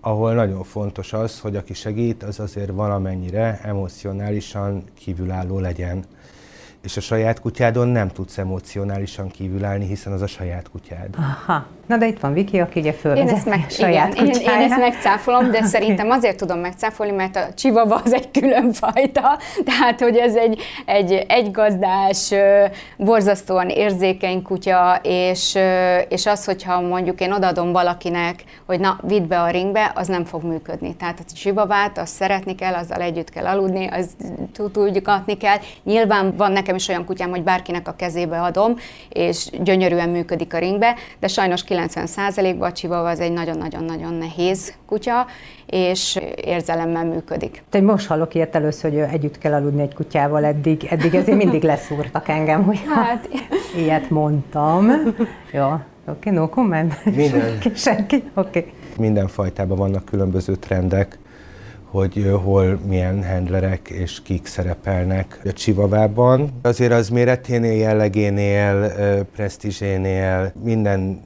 ahol 0.00 0.34
nagyon 0.34 0.62
fontos 0.64 1.12
az, 1.12 1.40
hogy 1.40 1.56
aki 1.56 1.74
segít, 1.74 2.22
az 2.22 2.40
azért 2.40 2.70
valamennyire 2.70 3.60
emocionálisan 3.62 4.84
kívülálló 4.94 5.58
legyen 5.58 6.04
és 6.86 6.96
a 6.96 7.00
saját 7.00 7.40
kutyádon 7.40 7.88
nem 7.88 8.08
tudsz 8.08 8.38
emocionálisan 8.38 9.28
kívülállni, 9.28 9.86
hiszen 9.86 10.12
az 10.12 10.22
a 10.22 10.26
saját 10.26 10.70
kutyád. 10.70 11.08
Aha. 11.18 11.66
Na 11.86 11.96
de 11.96 12.06
itt 12.06 12.20
van 12.20 12.32
Viki, 12.32 12.58
aki 12.58 12.80
ugye 12.80 12.92
föl 12.92 13.16
én 13.16 13.28
ezt 13.28 13.46
meg, 13.46 13.66
saját 13.68 14.14
igen, 14.14 14.26
én, 14.26 14.40
én, 14.40 14.48
ezt 14.48 14.78
megcáfolom, 14.78 15.50
de 15.50 15.62
szerintem 15.74 16.10
azért 16.10 16.36
tudom 16.36 16.58
megcáfolni, 16.58 17.12
mert 17.12 17.36
a 17.36 17.54
csivava 17.54 18.00
az 18.04 18.12
egy 18.12 18.30
külön 18.30 18.72
fajta, 18.72 19.38
tehát 19.64 20.00
hogy 20.00 20.16
ez 20.16 20.34
egy, 20.34 20.62
egy 20.84 21.24
egygazdás, 21.28 22.32
borzasztóan 22.96 23.68
érzékeny 23.68 24.42
kutya, 24.42 25.00
és, 25.02 25.58
és 26.08 26.26
az, 26.26 26.44
hogyha 26.44 26.80
mondjuk 26.80 27.20
én 27.20 27.32
odaadom 27.32 27.72
valakinek, 27.72 28.44
hogy 28.66 28.80
na, 28.80 28.98
vidd 29.02 29.28
be 29.28 29.40
a 29.40 29.50
ringbe, 29.50 29.92
az 29.94 30.08
nem 30.08 30.24
fog 30.24 30.42
működni. 30.42 30.96
Tehát 30.96 31.18
a 31.18 31.32
csivavát, 31.34 31.98
azt 31.98 32.14
szeretni 32.14 32.54
kell, 32.54 32.74
azzal 32.74 33.00
együtt 33.00 33.30
kell 33.30 33.46
aludni, 33.46 33.86
az 33.86 34.16
tudjuk 34.72 35.04
kell. 35.38 35.56
Nyilván 35.84 36.36
van 36.36 36.52
nekem 36.52 36.75
is 36.76 36.88
olyan 36.88 37.04
kutyám, 37.04 37.30
hogy 37.30 37.42
bárkinek 37.42 37.88
a 37.88 37.94
kezébe 37.96 38.40
adom, 38.40 38.76
és 39.08 39.50
gyönyörűen 39.62 40.08
működik 40.08 40.54
a 40.54 40.58
ringbe, 40.58 40.94
de 41.20 41.26
sajnos 41.26 41.64
90%-ban 41.68 42.68
a 42.68 42.72
Chihuahua 42.72 43.08
az 43.08 43.20
egy 43.20 43.32
nagyon-nagyon-nagyon 43.32 44.14
nehéz 44.14 44.74
kutya, 44.86 45.26
és 45.66 46.18
érzelemmel 46.36 47.04
működik. 47.04 47.62
Te 47.70 47.80
most 47.80 48.06
hallok 48.06 48.34
ilyet 48.34 48.54
először, 48.54 48.90
hogy 48.90 49.00
együtt 49.00 49.38
kell 49.38 49.52
aludni 49.52 49.82
egy 49.82 49.94
kutyával 49.94 50.44
eddig, 50.44 50.86
eddig 50.90 51.14
ezért 51.14 51.36
mindig 51.36 51.62
leszúrtak 51.62 52.28
engem, 52.28 52.64
hogy 52.64 52.80
hát, 52.94 53.28
ilyet 53.76 54.10
mondtam. 54.10 54.90
Jó, 55.52 55.66
oké, 55.66 55.80
okay, 56.06 56.32
no 56.32 56.48
comment. 56.48 57.04
Minden. 57.04 57.58
Senki, 57.74 58.22
oké. 58.34 58.58
Okay. 58.58 58.72
Minden 58.98 59.28
fajtában 59.28 59.76
vannak 59.76 60.04
különböző 60.04 60.54
trendek, 60.54 61.18
hogy 61.96 62.30
hol 62.42 62.78
milyen 62.86 63.24
handlerek 63.24 63.88
és 63.88 64.22
kik 64.22 64.46
szerepelnek 64.46 65.40
a 65.44 65.52
Csivavában. 65.52 66.52
Azért 66.62 66.92
az 66.92 67.08
méreténél, 67.08 67.72
jellegénél, 67.72 68.92
presztízsénél, 69.34 70.52
minden 70.62 71.20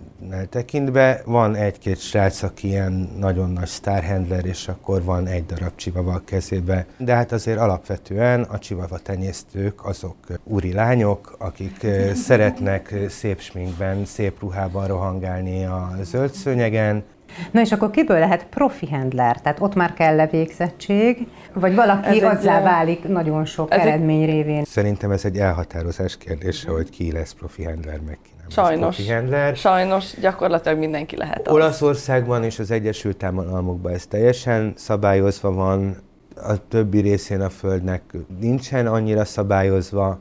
tekintve 0.50 1.22
van 1.24 1.54
egy-két 1.54 1.98
srác, 1.98 2.42
aki 2.42 2.68
ilyen 2.68 3.10
nagyon 3.18 3.50
nagy 3.50 3.66
sztárhandler, 3.66 4.44
és 4.44 4.68
akkor 4.68 5.02
van 5.04 5.26
egy 5.26 5.46
darab 5.46 5.72
csivava 5.74 6.12
a 6.12 6.22
kezébe. 6.24 6.86
De 6.98 7.14
hát 7.14 7.32
azért 7.32 7.58
alapvetően 7.58 8.42
a 8.42 8.58
csivava 8.58 8.98
tenyésztők 8.98 9.84
azok 9.86 10.16
úri 10.44 10.72
lányok, 10.72 11.34
akik 11.38 11.86
szeretnek 12.14 12.94
szép 13.08 13.40
sminkben, 13.40 14.04
szép 14.04 14.40
ruhában 14.40 14.86
rohangálni 14.86 15.64
a 15.64 15.90
zöld 16.02 16.32
szőnyegen, 16.32 17.04
Na 17.50 17.60
és 17.60 17.72
akkor 17.72 17.90
kiből 17.90 18.18
lehet 18.18 18.46
profi 18.46 18.88
handler? 18.90 19.40
Tehát 19.40 19.60
ott 19.60 19.75
már 19.75 19.92
kell 19.92 20.16
levégzettség, 20.16 21.26
vagy 21.52 21.75
valaki 21.75 22.22
ez 22.22 22.37
azzá 22.37 22.56
egy, 22.56 22.62
válik 22.62 23.08
nagyon 23.08 23.44
sok 23.44 23.72
eredmény 23.72 24.26
révén? 24.26 24.64
Szerintem 24.64 25.10
ez 25.10 25.25
egy 25.25 25.37
elhatározás 25.37 26.16
kérdése, 26.16 26.70
hogy 26.70 26.90
ki 26.90 27.12
lesz 27.12 27.32
profi 27.32 27.64
handler, 27.64 28.00
meg 28.06 28.18
ki 28.22 28.30
nem 28.38 28.49
Sajnos. 28.49 28.96
Profi 28.96 29.12
handler. 29.12 29.56
Sajnos 29.56 30.14
gyakorlatilag 30.20 30.78
mindenki 30.78 31.16
lehet 31.16 31.49
az. 31.49 31.54
Olaszországban 31.54 32.44
és 32.44 32.58
az 32.58 32.70
Egyesült 32.70 33.22
Államokban 33.22 33.92
ez 33.92 34.06
teljesen 34.06 34.72
szabályozva 34.76 35.52
van, 35.52 35.96
a 36.42 36.68
többi 36.68 37.00
részén 37.00 37.40
a 37.40 37.49
Földnek 37.49 38.02
nincsen 38.40 38.87
annyira 38.87 39.25
szabályozva, 39.25 40.20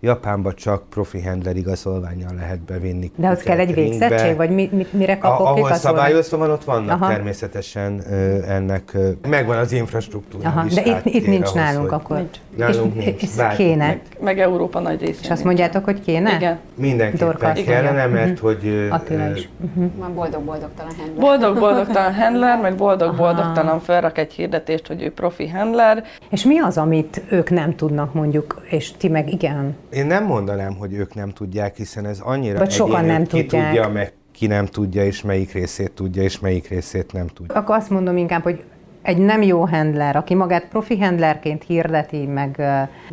Japánba 0.00 0.54
csak 0.54 0.88
profi 0.88 1.22
handler 1.22 1.56
igazolványjal 1.56 2.34
lehet 2.34 2.60
bevinni. 2.60 3.10
De 3.16 3.28
az 3.28 3.42
kell 3.42 3.58
egy 3.58 3.74
végzettség, 3.74 4.36
vagy 4.36 4.50
mi, 4.50 4.68
mi, 4.72 4.86
mire 4.90 5.18
kapok 5.18 5.46
a, 5.46 5.50
Ahol 5.50 5.72
szabályozva 5.72 6.36
van, 6.36 6.50
ott 6.50 6.64
vannak 6.64 7.02
Aha. 7.02 7.08
természetesen 7.08 8.02
ö, 8.10 8.42
ennek, 8.48 8.90
ö, 8.94 9.10
megvan 9.28 9.58
az 9.58 9.72
infrastruktúra 9.72 10.48
Aha, 10.48 10.64
is. 10.64 10.74
De 10.74 10.82
itt, 10.84 11.14
itt 11.14 11.26
nincs 11.26 11.46
ahhoz, 11.46 11.54
nálunk 11.54 11.92
akkor. 11.92 12.16
Nincs. 12.16 12.36
Nálunk 12.56 12.96
és, 12.96 13.04
nincs. 13.04 13.22
És 13.22 13.56
kéne. 13.56 13.86
Meg, 13.86 14.00
meg 14.20 14.40
Európa 14.40 14.80
nagy 14.80 15.00
részén. 15.00 15.20
És 15.22 15.30
azt 15.30 15.44
mondjátok, 15.44 15.84
hogy 15.84 16.00
kéne? 16.00 16.34
Igen. 16.34 16.58
Mindenképpen 16.74 17.26
Dorkas. 17.26 17.64
kellene, 17.64 18.06
mert 18.06 18.30
uh-huh. 18.30 18.52
hogy... 18.52 18.88
Attila 18.90 19.30
is. 19.30 19.48
Uh-huh. 19.60 19.90
Van 19.96 20.14
boldog-boldogtalan 20.14 20.92
handler. 20.96 21.18
Boldog-boldogtalan 21.18 22.14
handler, 22.22 22.60
meg 22.60 22.74
boldog-boldogtalan 22.74 23.80
felrak 23.80 24.18
egy 24.18 24.32
hirdetést, 24.32 24.86
hogy 24.86 25.02
ő 25.02 25.12
profi 25.12 25.48
handler. 25.48 26.04
És 26.30 26.44
mi 26.44 26.58
az, 26.58 26.78
amit 26.78 27.22
ők 27.30 27.50
nem 27.50 27.76
tudnak 27.76 28.14
mondjuk, 28.14 28.62
és 28.70 28.92
ti 28.96 29.08
meg 29.08 29.32
igen? 29.32 29.76
Én 29.96 30.06
nem 30.06 30.24
mondanám, 30.24 30.76
hogy 30.76 30.92
ők 30.92 31.14
nem 31.14 31.30
tudják, 31.30 31.76
hiszen 31.76 32.06
ez 32.06 32.20
annyira 32.20 32.58
Vagy 32.58 32.70
sokan 32.70 33.04
nem 33.04 33.22
ki 33.26 33.28
tudják. 33.44 33.66
tudja, 33.66 33.88
meg 33.88 34.12
ki 34.32 34.46
nem 34.46 34.66
tudja, 34.66 35.04
és 35.04 35.22
melyik 35.22 35.52
részét 35.52 35.92
tudja, 35.92 36.22
és 36.22 36.38
melyik 36.38 36.68
részét 36.68 37.12
nem 37.12 37.26
tudja. 37.26 37.54
Akkor 37.54 37.76
azt 37.76 37.90
mondom 37.90 38.16
inkább, 38.16 38.42
hogy 38.42 38.64
egy 39.02 39.18
nem 39.18 39.42
jó 39.42 39.66
handler, 39.66 40.16
aki 40.16 40.34
magát 40.34 40.68
profi 40.68 40.98
handlerként 40.98 41.64
hirdeti, 41.64 42.26
meg 42.26 42.62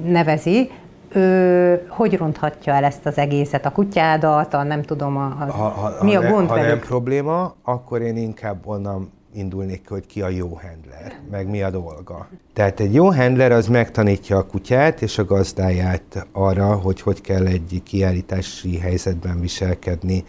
nevezi, 0.06 0.70
ő 1.14 1.86
hogy 1.90 2.18
ronthatja 2.18 2.74
el 2.74 2.84
ezt 2.84 3.06
az 3.06 3.18
egészet, 3.18 3.66
a 3.66 3.72
kutyádat, 3.72 4.54
a 4.54 4.64
nem 4.64 4.82
tudom, 4.82 5.18
a, 5.18 5.26
a, 5.40 5.52
ha, 5.52 5.68
ha, 5.70 6.04
mi 6.04 6.16
a 6.16 6.22
gond 6.32 6.48
Ha 6.48 6.56
velük? 6.56 6.70
nem 6.70 6.80
probléma, 6.80 7.56
akkor 7.64 8.02
én 8.02 8.18
inkább 8.18 8.58
onnan 8.66 9.12
indulnék 9.34 9.90
hogy 9.90 10.06
ki 10.06 10.22
a 10.22 10.30
jó 10.30 10.48
handler, 10.48 11.20
meg 11.32 11.50
mi 11.50 11.62
a 11.62 11.70
dolga. 11.70 12.30
Tehát 12.54 12.80
egy 12.80 12.94
jó 12.94 13.12
handler 13.12 13.52
az 13.52 13.68
megtanítja 13.68 14.38
a 14.38 14.46
kutyát 14.46 15.02
és 15.02 15.18
a 15.18 15.26
gazdáját 15.26 16.28
arra, 16.32 16.76
hogy 16.76 17.02
hogy 17.02 17.22
kell 17.22 17.46
egy 17.46 17.82
kiállítási 17.84 18.78
helyzetben 18.78 19.40
viselkedni, 19.40 20.24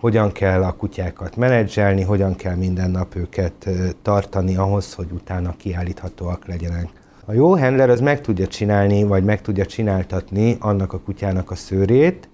hogyan 0.00 0.32
kell 0.32 0.62
a 0.62 0.72
kutyákat 0.72 1.36
menedzselni, 1.36 2.02
hogyan 2.02 2.36
kell 2.36 2.54
minden 2.54 2.90
nap 2.90 3.14
őket 3.14 3.68
tartani 4.02 4.56
ahhoz, 4.56 4.94
hogy 4.94 5.10
utána 5.10 5.56
kiállíthatóak 5.56 6.46
legyenek. 6.46 6.88
A 7.24 7.32
jó 7.32 7.56
handler 7.56 7.90
az 7.90 8.00
meg 8.00 8.20
tudja 8.20 8.46
csinálni, 8.46 9.02
vagy 9.02 9.24
meg 9.24 9.40
tudja 9.40 9.66
csináltatni 9.66 10.56
annak 10.60 10.92
a 10.92 11.00
kutyának 11.00 11.50
a 11.50 11.54
szőrét, 11.54 12.28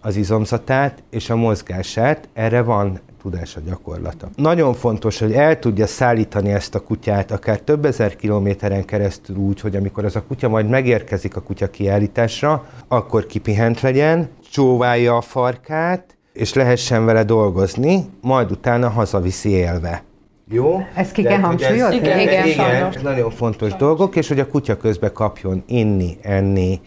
az 0.00 0.16
izomzatát 0.16 1.02
és 1.10 1.30
a 1.30 1.36
mozgását. 1.36 2.28
Erre 2.32 2.62
van 2.62 3.00
tudása, 3.22 3.60
gyakorlata. 3.66 4.28
Nagyon 4.36 4.74
fontos, 4.74 5.18
hogy 5.18 5.32
el 5.32 5.58
tudja 5.58 5.86
szállítani 5.86 6.52
ezt 6.52 6.74
a 6.74 6.80
kutyát 6.80 7.30
akár 7.30 7.60
több 7.60 7.84
ezer 7.84 8.16
kilométeren 8.16 8.84
keresztül 8.84 9.36
úgy, 9.36 9.60
hogy 9.60 9.76
amikor 9.76 10.04
az 10.04 10.16
a 10.16 10.22
kutya 10.22 10.48
majd 10.48 10.68
megérkezik 10.68 11.36
a 11.36 11.40
kutya 11.40 11.70
kiállításra, 11.70 12.66
akkor 12.88 13.26
kipihent 13.26 13.80
legyen, 13.80 14.28
csóválja 14.50 15.16
a 15.16 15.20
farkát, 15.20 16.16
és 16.32 16.54
lehessen 16.54 17.04
vele 17.04 17.24
dolgozni, 17.24 18.04
majd 18.20 18.50
utána 18.50 18.88
hazaviszi 18.88 19.48
élve. 19.50 20.02
Jó? 20.48 20.80
Ezt 20.94 21.12
ki 21.12 21.22
kell 21.22 21.38
hangsúlyozni? 21.38 21.96
Igen, 21.96 22.18
igen, 22.18 22.46
igen, 22.46 22.94
nagyon 23.02 23.30
fontos 23.30 23.68
sajnos. 23.68 23.88
dolgok, 23.88 24.16
és 24.16 24.28
hogy 24.28 24.40
a 24.40 24.46
kutya 24.46 24.76
közben 24.76 25.12
kapjon 25.12 25.62
inni, 25.66 26.18
enni, 26.22 26.80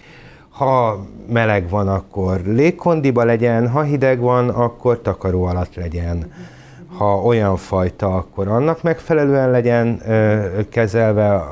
ha 0.55 1.05
meleg 1.27 1.69
van, 1.69 1.87
akkor 1.87 2.41
légkondiba 2.45 3.23
legyen, 3.23 3.69
ha 3.69 3.81
hideg 3.81 4.19
van, 4.19 4.49
akkor 4.49 5.01
takaró 5.01 5.43
alatt 5.43 5.75
legyen. 5.75 6.31
Ha 6.97 7.21
olyan 7.21 7.57
fajta, 7.57 8.15
akkor 8.15 8.47
annak 8.47 8.81
megfelelően 8.83 9.51
legyen 9.51 9.99
ö, 10.07 10.45
kezelve, 10.69 11.43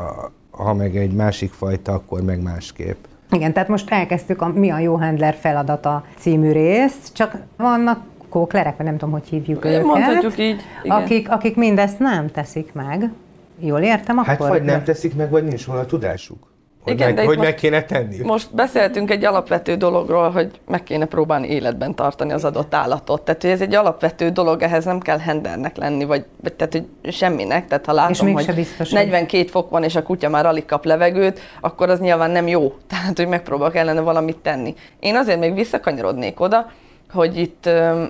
ha 0.51 0.73
meg 0.73 0.97
egy 0.97 1.11
másik 1.11 1.51
fajta, 1.51 1.93
akkor 1.93 2.21
meg 2.21 2.41
másképp. 2.41 3.03
Igen, 3.31 3.53
tehát 3.53 3.69
most 3.69 3.91
elkezdtük 3.91 4.41
a 4.41 4.47
Mi 4.47 4.69
a 4.69 4.79
jó 4.79 4.95
handler 4.95 5.33
feladata 5.33 6.03
című 6.17 6.51
részt, 6.51 7.13
csak 7.13 7.37
vannak 7.57 7.99
kóklerek, 8.29 8.77
vagy 8.77 8.85
nem 8.85 8.97
tudom, 8.97 9.13
hogy 9.13 9.27
hívjuk 9.27 9.65
őket. 9.65 9.83
Mondhatjuk 9.83 10.37
így. 10.37 10.61
Igen. 10.83 10.97
Akik, 10.97 11.31
akik 11.31 11.55
mindezt 11.55 11.99
nem 11.99 12.27
teszik 12.31 12.73
meg. 12.73 13.11
Jól 13.59 13.79
értem 13.79 14.17
hát 14.17 14.27
akkor? 14.27 14.47
Hát 14.49 14.57
vagy 14.57 14.67
nem 14.67 14.83
teszik 14.83 15.15
meg, 15.15 15.29
vagy 15.29 15.43
nincs 15.43 15.65
volna 15.65 15.85
tudásuk. 15.85 16.52
Hogy, 16.83 16.93
Igen, 16.93 17.13
meg, 17.13 17.25
hogy 17.25 17.37
meg 17.37 17.55
kéne 17.55 17.83
tenni. 17.83 18.17
Most 18.23 18.55
beszéltünk 18.55 19.11
egy 19.11 19.25
alapvető 19.25 19.75
dologról, 19.75 20.29
hogy 20.29 20.51
meg 20.67 20.83
kéne 20.83 21.05
próbálni 21.05 21.47
életben 21.47 21.95
tartani 21.95 22.31
az 22.31 22.45
adott 22.45 22.73
állatot. 22.73 23.21
Tehát, 23.21 23.41
hogy 23.41 23.51
ez 23.51 23.61
egy 23.61 23.75
alapvető 23.75 24.29
dolog, 24.29 24.61
ehhez 24.61 24.85
nem 24.85 24.99
kell 24.99 25.17
hendernek 25.17 25.77
lenni, 25.77 26.05
vagy, 26.05 26.25
vagy 26.41 26.53
tehát, 26.53 26.73
hogy 26.73 27.13
semminek. 27.13 27.67
Tehát, 27.67 27.85
ha 27.85 27.93
látom, 27.93 28.33
hogy 28.33 28.53
biztos, 28.55 28.89
42 28.89 29.47
fok 29.47 29.69
van, 29.69 29.83
és 29.83 29.95
a 29.95 30.03
kutya 30.03 30.29
már 30.29 30.45
alig 30.45 30.65
kap 30.65 30.85
levegőt, 30.85 31.39
akkor 31.61 31.89
az 31.89 31.99
nyilván 31.99 32.31
nem 32.31 32.47
jó. 32.47 32.73
Tehát, 32.89 33.17
hogy 33.17 33.27
megpróbálok 33.27 33.75
ellene 33.75 34.01
valamit 34.01 34.37
tenni. 34.37 34.73
Én 34.99 35.15
azért 35.15 35.39
még 35.39 35.53
visszakanyarodnék 35.53 36.39
oda, 36.39 36.71
hogy 37.11 37.37
itt 37.37 37.65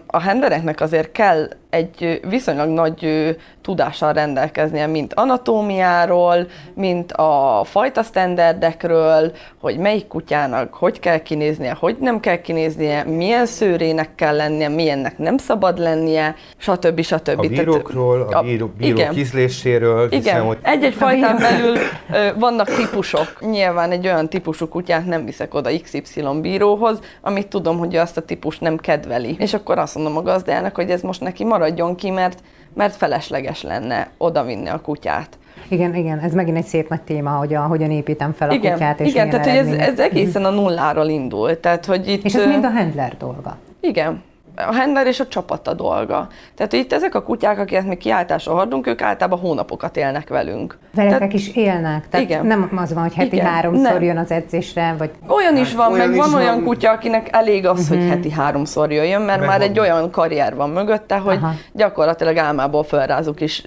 a 0.05 0.21
hendereknek 0.21 0.81
azért 0.81 1.11
kell 1.11 1.49
egy 1.69 2.19
viszonylag 2.29 2.69
nagy 2.69 3.35
tudással 3.63 4.13
rendelkeznie, 4.13 4.87
mint 4.87 5.13
anatómiáról, 5.13 6.47
mint 6.73 7.11
a 7.11 7.61
fajta 7.65 8.03
sztenderdekről, 8.03 9.31
hogy 9.59 9.77
melyik 9.77 10.07
kutyának 10.07 10.73
hogy 10.73 10.99
kell 10.99 11.17
kinéznie, 11.17 11.77
hogy 11.79 11.95
nem 11.99 12.19
kell 12.19 12.41
kinéznie, 12.41 13.03
milyen 13.03 13.45
szőrének 13.45 14.15
kell 14.15 14.35
lennie, 14.35 14.69
milyennek 14.69 15.17
nem 15.17 15.37
szabad 15.37 15.77
lennie, 15.77 16.35
stb. 16.57 17.01
stb. 17.01 17.39
A 17.39 17.47
bírókról, 17.47 18.21
a 18.21 18.41
bíró, 18.41 18.71
bíró 18.77 18.95
igen. 18.97 19.13
kízléséről. 19.13 20.11
Igen, 20.11 20.41
hogy... 20.41 20.57
egy-egy 20.61 20.93
fajtán 20.93 21.37
belül 21.37 21.77
ö, 22.11 22.39
vannak 22.39 22.75
típusok. 22.75 23.37
Nyilván 23.39 23.91
egy 23.91 24.05
olyan 24.05 24.29
típusú 24.29 24.67
kutyát 24.67 25.05
nem 25.05 25.25
viszek 25.25 25.53
oda 25.53 25.69
XY 25.81 26.23
bíróhoz, 26.41 26.99
amit 27.21 27.47
tudom, 27.47 27.77
hogy 27.77 27.95
azt 27.95 28.17
a 28.17 28.21
típus 28.21 28.59
nem 28.59 28.77
kedveli. 28.77 29.35
És 29.39 29.53
akkor 29.53 29.77
azt 29.77 29.95
mondom 29.95 30.17
a 30.17 30.21
gazdának, 30.21 30.75
hogy 30.75 30.89
ez 30.89 31.01
most 31.01 31.21
neki 31.21 31.43
maradjon 31.43 31.95
ki, 31.95 32.09
mert 32.09 32.39
mert 32.73 32.95
felesleges 32.95 33.61
lenne 33.61 34.09
odavinni 34.17 34.67
a 34.67 34.81
kutyát. 34.81 35.37
Igen, 35.67 35.95
igen, 35.95 36.19
ez 36.19 36.33
megint 36.33 36.57
egy 36.57 36.65
szép 36.65 36.89
nagy 36.89 37.01
téma, 37.01 37.29
hogy 37.29 37.53
a, 37.53 37.61
hogyan 37.61 37.91
építem 37.91 38.33
fel 38.33 38.49
a 38.49 38.53
igen, 38.53 38.71
kutyát. 38.71 38.99
És 38.99 39.09
igen, 39.09 39.29
tehát 39.29 39.45
hogy 39.45 39.55
ez, 39.55 39.67
ez 39.67 39.99
egészen 39.99 40.45
a 40.45 40.49
nulláról 40.49 41.07
indul. 41.07 41.59
Tehát, 41.59 41.85
hogy 41.85 42.07
itt, 42.07 42.23
és 42.23 42.33
ez 42.33 42.45
mind 42.45 42.63
a 42.63 42.69
handler 42.69 43.17
dolga. 43.17 43.57
Igen, 43.79 44.21
a 44.55 44.75
handler 44.75 45.07
és 45.07 45.19
a 45.19 45.27
csapata 45.27 45.73
dolga. 45.73 46.27
Tehát 46.55 46.73
itt 46.73 46.93
ezek 46.93 47.15
a 47.15 47.23
kutyák, 47.23 47.59
akiket 47.59 47.85
mi 47.85 47.97
kiáltásra 47.97 48.53
hordunk, 48.53 48.87
ők 48.87 49.01
általában 49.01 49.39
hónapokat 49.39 49.97
élnek 49.97 50.29
velünk. 50.29 50.77
Veletek 50.93 51.17
tehát, 51.17 51.33
is 51.33 51.55
élnek? 51.55 52.09
Tehát 52.09 52.25
igen. 52.25 52.45
nem 52.45 52.71
az 52.75 52.93
van, 52.93 53.03
hogy 53.03 53.13
heti 53.13 53.35
igen, 53.35 53.45
háromszor 53.45 53.93
nem. 53.93 54.03
jön 54.03 54.17
az 54.17 54.31
edzésre? 54.31 54.95
Vagy... 54.97 55.11
Olyan 55.27 55.57
is 55.57 55.73
van, 55.73 55.91
olyan 55.91 56.07
meg 56.07 56.17
is 56.17 56.23
van 56.23 56.33
olyan 56.33 56.63
kutya, 56.63 56.91
akinek 56.91 57.27
elég 57.31 57.65
az, 57.65 57.79
uh-huh. 57.79 57.97
hogy 57.97 58.07
heti 58.07 58.31
háromszor 58.31 58.91
jöjjön, 58.91 59.21
mert 59.21 59.39
meg 59.39 59.47
már 59.47 59.59
van. 59.59 59.67
egy 59.67 59.79
olyan 59.79 60.11
karrier 60.11 60.55
van 60.55 60.69
mögötte, 60.69 61.17
hogy 61.17 61.37
Aha. 61.41 61.53
gyakorlatilag 61.71 62.37
álmából 62.37 62.83
felrázuk 62.83 63.41
is 63.41 63.63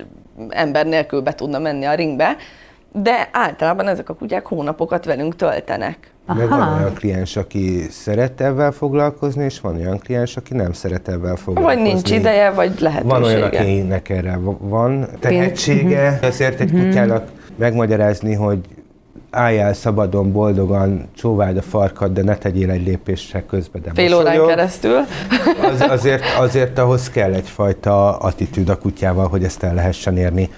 ember 0.49 0.87
nélkül 0.87 1.21
be 1.21 1.35
tudna 1.35 1.59
menni 1.59 1.85
a 1.85 1.95
ringbe, 1.95 2.37
de 2.93 3.29
általában 3.33 3.89
ezek 3.89 4.09
a 4.09 4.15
kutyák 4.15 4.47
hónapokat 4.47 5.05
velünk 5.05 5.37
töltenek. 5.37 6.11
Aha. 6.27 6.39
Meg 6.39 6.49
van 6.49 6.79
olyan 6.79 6.95
kliens, 6.95 7.37
aki 7.37 7.87
szeret 7.91 8.41
ebben 8.41 8.73
foglalkozni, 8.73 9.45
és 9.45 9.61
van 9.61 9.77
olyan 9.77 9.99
kliens, 9.99 10.37
aki 10.37 10.55
nem 10.55 10.73
szeret 10.73 11.09
ebben 11.09 11.37
foglalkozni. 11.37 11.83
Vagy 11.83 11.93
nincs 11.93 12.11
ideje, 12.11 12.51
vagy 12.51 12.81
lehetősége. 12.81 13.15
Van 13.15 13.23
olyan, 13.23 13.43
akinek 13.43 14.09
erre 14.09 14.39
van 14.59 15.07
tehetsége. 15.21 16.11
Mhm. 16.11 16.27
Azért 16.27 16.61
egy 16.61 16.73
mhm. 16.73 16.83
kutyának 16.83 17.29
megmagyarázni, 17.57 18.35
hogy 18.35 18.59
álljál 19.31 19.73
szabadon, 19.73 20.33
boldogan, 20.33 21.09
csóváld 21.17 21.57
a 21.57 21.63
farkad, 21.63 22.13
de 22.13 22.23
ne 22.23 22.37
tegyél 22.37 22.71
egy 22.71 22.87
lépésre 22.87 23.45
közbe, 23.47 23.79
de 23.79 23.91
Fél 23.95 24.15
órán 24.15 24.47
keresztül. 24.47 24.97
Az, 25.73 25.81
azért, 25.89 26.25
azért 26.39 26.79
ahhoz 26.79 27.11
kell 27.11 27.33
egyfajta 27.33 28.17
attitűd 28.17 28.69
a 28.69 28.79
kutyával, 28.79 29.29
hogy 29.29 29.45
ezt 29.45 29.63
el 29.63 29.75
lehessen 29.75 30.17
érni 30.17 30.51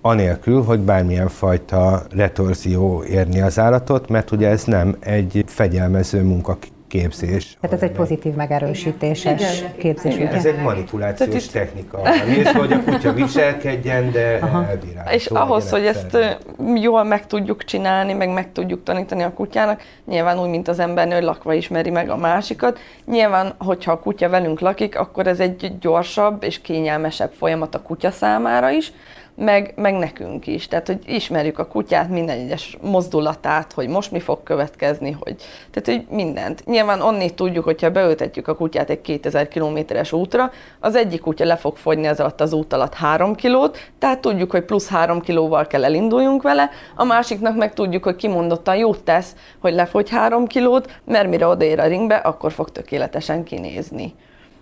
anélkül, 0.00 0.62
hogy 0.62 0.80
bármilyen 0.80 1.28
fajta 1.28 2.02
retorzió 2.10 3.04
érni 3.04 3.40
az 3.40 3.58
állatot, 3.58 4.08
mert 4.08 4.30
ugye 4.30 4.48
ez 4.48 4.64
nem 4.64 4.96
egy 5.00 5.44
fegyelmező 5.46 6.22
munka 6.22 6.58
képzés. 6.90 7.56
Tehát 7.60 7.76
ez 7.76 7.82
egy 7.82 7.92
pozitív 7.92 8.34
megerősítéses 8.34 9.58
Igen. 9.58 9.76
képzés. 9.76 10.14
Igen. 10.14 10.34
Ez 10.34 10.44
egy 10.44 10.62
manipulációs 10.62 11.44
itt... 11.44 11.50
technika. 11.50 12.00
Nézd, 12.26 12.48
hogy 12.48 12.72
a 12.72 12.82
kutya 12.84 13.12
viselkedjen, 13.12 14.10
de 14.10 14.38
elbírálja. 14.68 15.12
És 15.12 15.26
ahhoz, 15.26 15.70
hogy 15.70 15.86
ezt 15.86 16.18
jól 16.74 17.04
meg 17.04 17.26
tudjuk 17.26 17.64
csinálni, 17.64 18.12
meg 18.12 18.32
meg 18.32 18.52
tudjuk 18.52 18.82
tanítani 18.82 19.22
a 19.22 19.32
kutyának, 19.32 19.82
nyilván 20.06 20.38
úgy, 20.38 20.48
mint 20.48 20.68
az 20.68 20.78
embernő, 20.78 21.14
hogy 21.14 21.22
lakva 21.22 21.52
ismeri 21.52 21.90
meg 21.90 22.10
a 22.10 22.16
másikat. 22.16 22.78
Nyilván, 23.06 23.54
hogyha 23.58 23.92
a 23.92 23.98
kutya 23.98 24.28
velünk 24.28 24.60
lakik, 24.60 24.98
akkor 24.98 25.26
ez 25.26 25.40
egy 25.40 25.72
gyorsabb 25.80 26.42
és 26.42 26.60
kényelmesebb 26.60 27.32
folyamat 27.32 27.74
a 27.74 27.82
kutya 27.82 28.10
számára 28.10 28.70
is, 28.70 28.92
meg, 29.40 29.72
meg 29.76 29.94
nekünk 29.94 30.46
is. 30.46 30.68
Tehát, 30.68 30.86
hogy 30.86 30.98
ismerjük 31.06 31.58
a 31.58 31.66
kutyát, 31.66 32.08
minden 32.08 32.38
egyes 32.38 32.76
mozdulatát, 32.80 33.72
hogy 33.72 33.88
most 33.88 34.10
mi 34.10 34.20
fog 34.20 34.42
következni, 34.42 35.10
hogy, 35.10 35.36
tehát, 35.70 35.98
hogy 35.98 36.16
mindent. 36.16 36.64
Nyilván 36.66 37.00
onnit 37.00 37.34
tudjuk, 37.34 37.64
hogyha 37.64 37.90
beültetjük 37.90 38.48
a 38.48 38.54
kutyát 38.54 38.90
egy 38.90 39.00
2000 39.00 39.48
kilométeres 39.48 40.12
útra, 40.12 40.50
az 40.80 40.96
egyik 40.96 41.20
kutya 41.20 41.44
le 41.44 41.56
fog 41.56 41.76
fogyni 41.76 42.06
az 42.06 42.20
alatt 42.20 42.40
az 42.40 42.52
út 42.52 42.72
alatt 42.72 42.94
3 42.94 43.34
kilót, 43.34 43.78
tehát 43.98 44.20
tudjuk, 44.20 44.50
hogy 44.50 44.64
plusz 44.64 44.88
3 44.88 45.20
kilóval 45.20 45.66
kell 45.66 45.84
elinduljunk 45.84 46.42
vele, 46.42 46.70
a 46.94 47.04
másiknak 47.04 47.56
meg 47.56 47.74
tudjuk, 47.74 48.04
hogy 48.04 48.16
kimondottan 48.16 48.76
jót 48.76 49.04
tesz, 49.04 49.34
hogy 49.58 49.72
lefogy 49.72 50.10
3 50.10 50.46
kilót, 50.46 51.00
mert 51.04 51.28
mire 51.28 51.46
odaér 51.46 51.80
a 51.80 51.86
ringbe, 51.86 52.14
akkor 52.14 52.52
fog 52.52 52.70
tökéletesen 52.70 53.44
kinézni. 53.44 54.14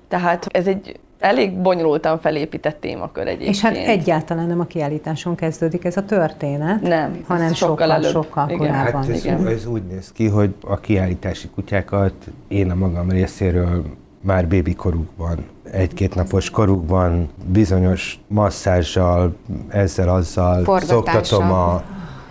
Tehát 0.08 0.46
ez 0.50 0.66
egy 0.66 0.98
elég 1.18 1.52
bonyolultan 1.58 2.18
felépített 2.18 2.80
témakör 2.80 3.26
egyébként. 3.26 3.54
És 3.54 3.60
hát 3.60 3.76
egyáltalán 3.76 4.46
nem 4.46 4.60
a 4.60 4.64
kiállításon 4.64 5.34
kezdődik 5.34 5.84
ez 5.84 5.96
a 5.96 6.04
történet, 6.04 6.80
nem, 6.82 7.24
hanem 7.26 7.52
sokkal, 7.52 7.86
sokkal, 7.86 8.02
sokkal 8.02 8.48
igen. 8.48 8.58
korábban. 8.58 9.02
Hát 9.02 9.10
ez, 9.10 9.24
igen. 9.24 9.46
ez 9.46 9.66
úgy 9.66 9.82
néz 9.82 10.12
ki, 10.12 10.28
hogy 10.28 10.54
a 10.60 10.80
kiállítási 10.80 11.48
kutyákat 11.48 12.12
én 12.48 12.70
a 12.70 12.74
magam 12.74 13.10
részéről 13.10 13.84
már 14.20 14.48
bébikorukban, 14.48 15.46
egy-két 15.72 16.14
napos 16.14 16.50
korukban 16.50 17.28
bizonyos 17.46 18.18
masszázsal, 18.26 19.36
ezzel, 19.68 20.08
azzal 20.08 20.80
szoktatom 20.80 21.52
a, 21.52 21.74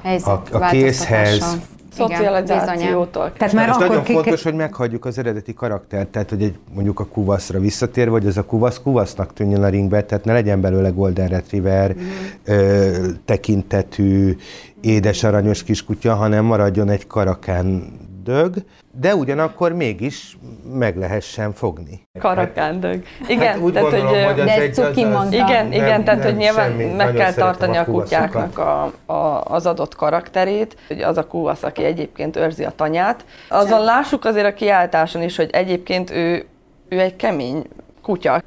a, 0.04 0.42
a 0.52 0.70
készhez, 0.70 1.58
szocializációtól. 1.98 3.34
Tehát 3.38 3.54
már 3.54 3.70
akkor 3.70 3.88
nagyon 3.88 4.04
ki... 4.04 4.14
fontos, 4.14 4.44
hogy 4.44 4.54
meghagyjuk 4.54 5.06
az 5.06 5.18
eredeti 5.18 5.54
karaktert, 5.54 6.08
tehát 6.08 6.30
hogy 6.30 6.42
egy, 6.42 6.58
mondjuk 6.74 7.00
a 7.00 7.06
kuvaszra 7.06 7.60
visszatér, 7.60 8.10
vagy 8.10 8.26
az 8.26 8.38
a 8.38 8.46
kuvasz 8.46 8.80
kuvasznak 8.84 9.34
tűnjön 9.34 9.64
a 9.64 9.70
ringbe, 9.70 10.04
tehát 10.04 10.26
ne 10.26 10.34
legyen 10.34 10.62
belőle 10.62 10.90
Golden 10.90 11.28
Retriever 11.28 11.96
mm. 11.96 12.02
ö, 12.44 12.92
tekintetű, 13.26 14.36
édes 14.82 15.24
aranyos 15.24 15.64
kiskutya, 15.64 16.16
hanem 16.16 16.46
maradjon 16.46 16.90
egy 16.90 17.08
karakán 17.08 17.92
dög, 18.28 18.56
de 19.00 19.16
ugyanakkor 19.16 19.74
mégis 19.74 20.38
meg 20.74 20.98
lehessen 20.98 21.54
fogni. 21.54 22.02
Karakándög. 22.20 23.04
Igen, 23.28 23.48
hát 23.48 23.60
úgy 23.60 23.74
tehát, 23.74 23.90
gondolom, 23.90 24.24
hogy, 24.24 24.34
hogy 24.34 24.44
de 24.44 24.62
egy, 24.62 24.74
cuki 24.74 25.04
az, 25.04 25.26
az, 25.26 25.32
Igen, 25.32 25.68
nem, 25.68 25.72
igen, 25.72 26.04
tehát 26.04 26.24
hogy 26.24 26.36
nyilván 26.36 26.72
meg 26.72 27.14
kell 27.14 27.34
tartani 27.34 27.78
a 27.78 27.86
kutyáknak 27.86 28.58
a, 28.58 28.92
a, 29.06 29.42
az 29.44 29.66
adott 29.66 29.96
karakterét, 29.96 30.78
hogy 30.88 31.02
az 31.02 31.18
a 31.18 31.28
kuvasz, 31.28 31.64
aki 31.64 31.84
egyébként 31.84 32.36
őrzi 32.36 32.64
a 32.64 32.72
tanyát. 32.76 33.26
Azon 33.50 33.84
lássuk 33.84 34.26
azért 34.26 34.46
a 34.46 34.54
kiáltáson 34.54 35.22
is, 35.22 35.36
hogy 35.36 35.50
egyébként 35.52 36.12
ő, 36.12 36.46
ő 36.90 37.00
egy 37.00 37.16
kemény 37.16 37.64
kutya. 38.02 38.44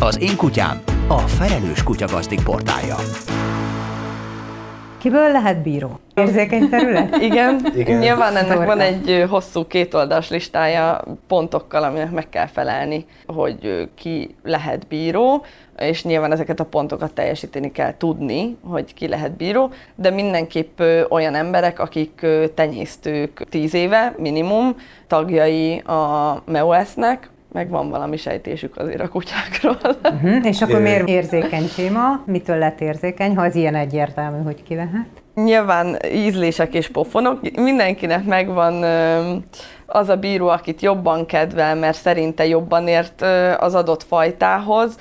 Az 0.00 0.20
én 0.20 0.36
kutyám 0.36 0.80
a 1.08 1.18
felelős 1.18 1.82
kutyagazdik 1.82 2.42
portálja. 2.42 2.96
Kiből 5.00 5.32
lehet 5.32 5.62
bíró? 5.62 5.98
Érzékeny 6.14 6.68
terület? 6.68 7.16
Igen, 7.28 7.66
Igen. 7.76 7.98
nyilván 7.98 8.36
ennek 8.36 8.56
Torka. 8.56 8.66
van 8.66 8.80
egy 8.80 9.24
hosszú 9.28 9.66
kétoldas 9.66 10.30
listája 10.30 11.04
pontokkal, 11.26 11.82
aminek 11.82 12.10
meg 12.10 12.28
kell 12.28 12.46
felelni, 12.46 13.06
hogy 13.26 13.88
ki 13.94 14.34
lehet 14.42 14.86
bíró, 14.86 15.44
és 15.78 16.04
nyilván 16.04 16.32
ezeket 16.32 16.60
a 16.60 16.64
pontokat 16.64 17.12
teljesíteni 17.12 17.72
kell 17.72 17.96
tudni, 17.96 18.56
hogy 18.64 18.94
ki 18.94 19.08
lehet 19.08 19.36
bíró, 19.36 19.70
de 19.94 20.10
mindenképp 20.10 20.80
olyan 21.08 21.34
emberek, 21.34 21.78
akik 21.78 22.26
tenyésztők 22.54 23.44
tíz 23.48 23.74
éve 23.74 24.14
minimum, 24.18 24.76
tagjai 25.06 25.78
a 25.78 26.42
MEOS-nek, 26.44 27.30
meg 27.52 27.68
van 27.68 27.90
valami 27.90 28.16
sejtésük 28.16 28.76
azért 28.76 29.00
a 29.00 29.08
kutyákról. 29.08 29.96
Uh-huh. 30.02 30.46
És 30.50 30.62
akkor 30.62 30.80
miért 30.80 31.08
érzékeny 31.08 31.68
téma? 31.76 32.22
Mitől 32.26 32.58
lett 32.58 32.80
érzékeny, 32.80 33.36
ha 33.36 33.42
az 33.42 33.54
ilyen 33.54 33.74
egyértelmű, 33.74 34.42
hogy 34.42 34.62
ki 34.62 34.74
lehet? 34.74 35.08
Nyilván 35.34 35.96
ízlések 36.14 36.74
és 36.74 36.88
pofonok. 36.88 37.40
Mindenkinek 37.56 38.24
megvan 38.24 38.84
az 39.86 40.08
a 40.08 40.16
bíró, 40.16 40.48
akit 40.48 40.80
jobban 40.80 41.26
kedvel, 41.26 41.74
mert 41.74 41.98
szerinte 41.98 42.46
jobban 42.46 42.88
ért 42.88 43.22
az 43.58 43.74
adott 43.74 44.02
fajtához, 44.02 44.96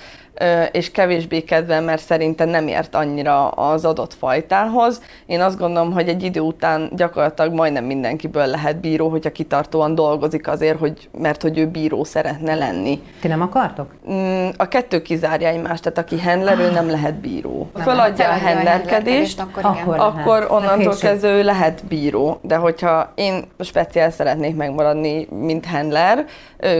és 0.71 0.91
kevésbé 0.91 1.41
kedvel, 1.41 1.82
mert 1.82 2.02
szerintem 2.02 2.49
nem 2.49 2.67
ért 2.67 2.95
annyira 2.95 3.47
az 3.49 3.86
adott 3.86 4.13
fajtához. 4.13 5.02
Én 5.25 5.41
azt 5.41 5.58
gondolom, 5.58 5.91
hogy 5.91 6.08
egy 6.08 6.23
idő 6.23 6.39
után 6.39 6.89
gyakorlatilag 6.95 7.54
majdnem 7.54 7.84
mindenkiből 7.84 8.45
lehet 8.45 8.80
bíró, 8.80 9.10
hogyha 9.10 9.32
kitartóan 9.32 9.95
dolgozik 9.95 10.47
azért, 10.47 10.80
hogy, 10.80 11.10
mert 11.17 11.41
hogy 11.41 11.58
ő 11.58 11.67
bíró 11.67 12.04
szeretne 12.04 12.56
lenni. 12.56 13.02
Ti 13.21 13.28
nem 13.28 13.41
akartok? 13.41 13.93
Mm, 14.12 14.47
a 14.58 14.67
kettő 14.67 15.02
kizárja 15.02 15.47
egymást, 15.47 15.84
tehát 15.84 15.97
aki 15.97 16.19
handler, 16.19 16.60
ő 16.60 16.71
nem 16.71 16.89
lehet 16.89 17.15
bíró. 17.15 17.69
Nem 17.73 17.84
Föladja 17.84 18.30
a 18.30 18.38
handlerkedést, 18.38 19.39
akkor, 19.39 19.65
akkor, 19.65 19.99
akkor 19.99 20.47
onnantól 20.49 20.95
kezdve 20.95 21.30
ő 21.30 21.43
lehet 21.43 21.86
bíró. 21.86 22.39
De 22.41 22.56
hogyha 22.56 23.12
én 23.15 23.43
speciál 23.60 24.12
szeretnék 24.12 24.56
megmaradni, 24.56 25.28
mint 25.32 25.65
handler 25.65 26.25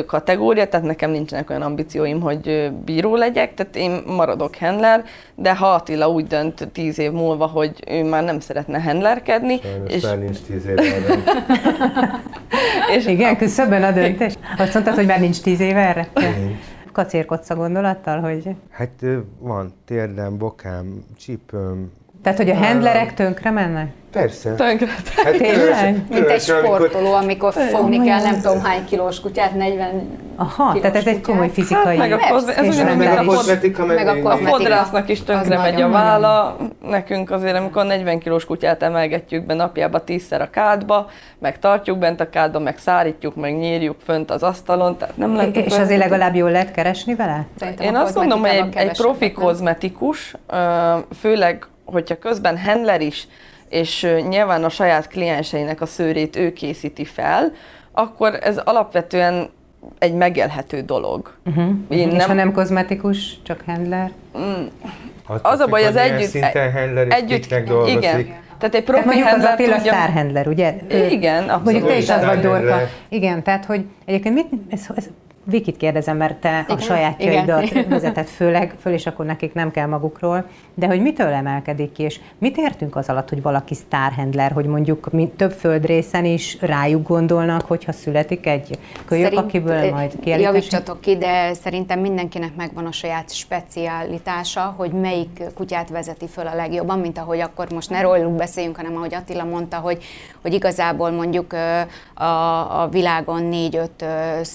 kategória, 0.06 0.68
tehát 0.68 0.86
nekem 0.86 1.12
nincsenek 1.12 1.50
olyan 1.50 1.62
ambícióim, 1.62 2.22
hogy 2.22 2.72
bíró 2.86 3.16
legyek, 3.16 3.49
legyek, 3.50 3.54
tehát 3.54 3.76
én 3.76 4.16
maradok 4.16 4.56
handler, 4.56 5.04
de 5.36 5.56
ha 5.56 5.74
Attila 5.74 6.10
úgy 6.10 6.28
dönt 6.28 6.68
tíz 6.72 7.00
év 7.00 7.12
múlva, 7.12 7.46
hogy 7.46 7.84
ő 7.90 8.04
már 8.04 8.24
nem 8.24 8.40
szeretne 8.40 8.82
handlerkedni. 8.82 9.60
Sajnos 9.62 9.94
és... 9.94 10.04
már 10.04 10.18
nincs 10.18 10.40
tíz 10.40 10.66
éve 10.66 10.84
és 12.96 13.06
Igen, 13.06 13.38
küszöbben 13.38 13.84
a 13.84 13.92
döntés. 13.92 14.34
Azt 14.58 14.74
mondtad, 14.74 14.96
hogy 14.96 15.06
már 15.06 15.20
nincs 15.20 15.42
tíz 15.42 15.60
éve 15.60 15.88
erre? 15.88 16.08
kacérkodsz 16.92 17.50
a 17.50 17.56
gondolattal, 17.56 18.20
hogy... 18.20 18.56
Hát 18.70 19.06
van 19.40 19.74
térdem, 19.86 20.38
bokám, 20.38 21.04
csípőm. 21.18 21.92
Tehát, 22.24 22.38
hogy 22.38 22.50
a 22.50 22.56
handlerek 22.56 23.14
tönkre 23.14 23.52
mennek? 23.52 23.88
Persze. 24.12 24.54
Tönkre. 24.56 24.88
Hát 25.24 25.38
Tényleg? 25.38 26.04
Mint 26.10 26.28
egy 26.28 26.42
sportoló, 26.42 27.14
amikor 27.14 27.54
fogni 27.54 28.06
kell 28.06 28.22
nem 28.22 28.42
tudom 28.42 28.62
hány 28.64 28.86
kilós 28.86 29.20
kutyát, 29.20 29.56
40 29.56 30.18
Aha, 30.36 30.68
kilós 30.68 30.82
tehát 30.82 30.96
ez 30.96 31.08
egy 31.08 31.22
komoly 31.22 31.50
fizikai... 31.50 31.98
Hát 31.98 32.10
meg 32.10 32.12
a 32.12 32.20
ez 32.20 32.46
meg 32.98 33.14
fod- 33.14 33.26
kozmetika, 33.26 33.86
meg, 33.86 34.08
a 34.08 34.32
A 34.32 34.36
fodrásznak 34.38 35.10
is 35.10 35.24
tönkre 35.24 35.56
Az 35.58 35.62
megy 35.64 35.82
a 35.82 35.90
válla, 35.90 36.58
nekünk 36.90 37.32
azért, 37.32 37.58
amikor 37.58 37.86
40 37.86 38.20
kilós 38.20 38.46
kutyát 38.46 38.84
emelgetjük 38.84 39.46
be 39.46 39.54
napjába 39.54 40.04
tízszer 40.04 40.42
a 40.42 40.50
kádba, 40.50 41.10
meg 41.40 41.60
tartjuk 41.60 41.98
bent 41.98 42.20
a 42.20 42.30
kádba, 42.30 42.60
meg 42.60 42.78
szárítjuk, 42.78 43.36
meg 43.36 43.58
nyírjuk 43.58 43.96
fönt 44.06 44.32
az 44.32 44.44
asztalon, 44.44 44.98
tehát 44.98 45.18
nem 45.18 45.36
lehet... 45.36 45.56
És 45.56 45.78
azért 45.78 46.00
legalább 46.00 46.36
jól 46.36 46.52
lehet 46.52 46.72
keresni 46.72 47.16
vele? 47.16 47.46
Szerintem 47.60 47.86
Én 47.86 47.96
azt 47.96 48.16
mondom, 48.16 48.40
hogy 48.40 48.50
egy, 48.50 48.76
egy 48.76 48.98
profi 48.98 49.32
kozmetikus, 49.32 50.34
főleg, 51.20 51.68
hogyha 51.92 52.18
közben 52.20 52.58
handler 52.58 53.02
is, 53.02 53.28
és 53.70 54.08
nyilván 54.28 54.64
a 54.64 54.70
saját 54.70 55.08
klienseinek 55.08 55.82
a 55.82 55.86
szőrét 55.86 56.36
ő 56.36 56.54
készíti 56.54 57.06
fel, 57.06 57.52
akkor 57.92 58.38
ez 58.42 58.58
alapvetően 58.58 59.50
egy 60.00 60.14
megélhető 60.14 60.82
dolog. 60.82 61.34
Uh-huh. 61.46 61.70
Én 61.90 62.10
És 62.10 62.22
ha 62.22 62.28
nem, 62.28 62.36
nem 62.36 62.52
kozmetikus, 62.52 63.42
csak 63.44 63.64
handler? 63.66 64.12
Attól 65.28 65.52
az 65.52 65.60
a 65.60 65.68
baj, 65.68 65.86
az 65.86 65.96
együtt, 65.96 66.30
szinten 66.30 66.72
handler 66.72 67.08
és 67.08 67.14
együtt, 67.14 67.54
dolgozik. 67.66 67.96
igen. 67.96 68.26
Tehát 68.58 68.76
egy 68.76 68.84
Tehát 68.84 68.84
profi 68.84 69.06
mondjuk 69.06 69.26
az 69.26 69.32
handler 69.32 69.54
Attila 69.54 69.76
tudja, 69.76 69.92
sztár 69.92 70.12
handler, 70.12 70.48
ugye? 70.48 70.76
Igen, 71.10 71.44
abszolút. 71.44 71.64
Mondjuk 71.64 71.88
te 71.88 71.98
is 71.98 72.10
az 72.10 72.26
vagy 72.26 72.40
Dorka. 72.40 72.80
Igen, 73.10 73.44
tehát 73.44 73.66
hogy 73.66 73.86
egyébként 74.06 74.36
mit, 74.36 74.48
ez, 74.70 74.88
ez 74.96 75.06
Vikit 75.44 75.78
kérdezem, 75.78 76.18
mert 76.18 76.36
te 76.36 76.58
a 76.58 76.64
Igen, 76.68 76.80
sajátjaidat 76.80 77.64
igen. 77.64 77.90
vezeted 77.90 78.28
főleg, 78.28 78.76
föl, 78.82 78.94
és 78.94 79.06
akkor 79.06 79.26
nekik 79.26 79.54
nem 79.54 79.72
kell 79.72 79.88
magukról, 79.88 80.46
de 80.74 80.88
hogy 80.88 81.02
mitől 81.02 81.28
emelkedik 81.28 81.92
ki, 81.92 82.04
és 82.04 82.20
mit 82.38 82.58
értünk 82.58 82.96
az 82.96 83.10
alatt, 83.10 83.30
hogy 83.30 83.42
valaki 83.42 83.74
sztárhandler, 83.74 84.52
hogy 84.52 84.66
mondjuk 84.66 85.12
mi, 85.12 85.32
több 85.36 85.52
földrészen 85.52 86.26
is 86.26 86.58
rájuk 86.62 87.08
gondolnak, 87.08 87.62
hogyha 87.62 87.92
születik 87.92 88.46
egy 88.46 88.80
kölyök, 89.06 89.24
Szerint- 89.24 89.44
akiből 89.44 89.92
majd 89.92 90.20
kiállítási? 90.20 90.42
Javítsatok 90.42 91.02
ki, 91.02 91.18
de 91.18 91.54
szerintem 91.54 92.00
mindenkinek 92.00 92.56
megvan 92.56 92.86
a 92.86 92.92
saját 92.92 93.34
specialitása, 93.34 94.74
hogy 94.78 94.92
melyik 94.92 95.44
kutyát 95.56 95.90
vezeti 95.90 96.28
föl 96.28 96.48
a 96.48 96.56
legjobban, 96.56 97.00
mint 97.00 97.18
ahogy 97.18 97.40
akkor 97.40 97.72
most 97.72 97.90
ne 97.90 98.02
róluk 98.02 98.36
beszéljünk, 98.36 98.76
hanem 98.76 98.96
ahogy 98.96 99.14
Attila 99.14 99.44
mondta, 99.44 99.78
hogy, 99.78 100.04
hogy 100.42 100.54
igazából 100.54 101.12
mondjuk 101.12 101.54
a, 102.14 102.82
a 102.82 102.88
világon 102.88 103.44
négy-öt, 103.44 104.06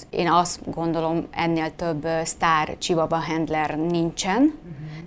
én 0.09 0.31
azt 0.31 0.59
gondolom 0.71 1.27
ennél 1.31 1.75
több 1.75 2.07
sztár 2.23 2.75
csivaba 2.77 3.17
handler 3.17 3.77
nincsen, 3.77 4.53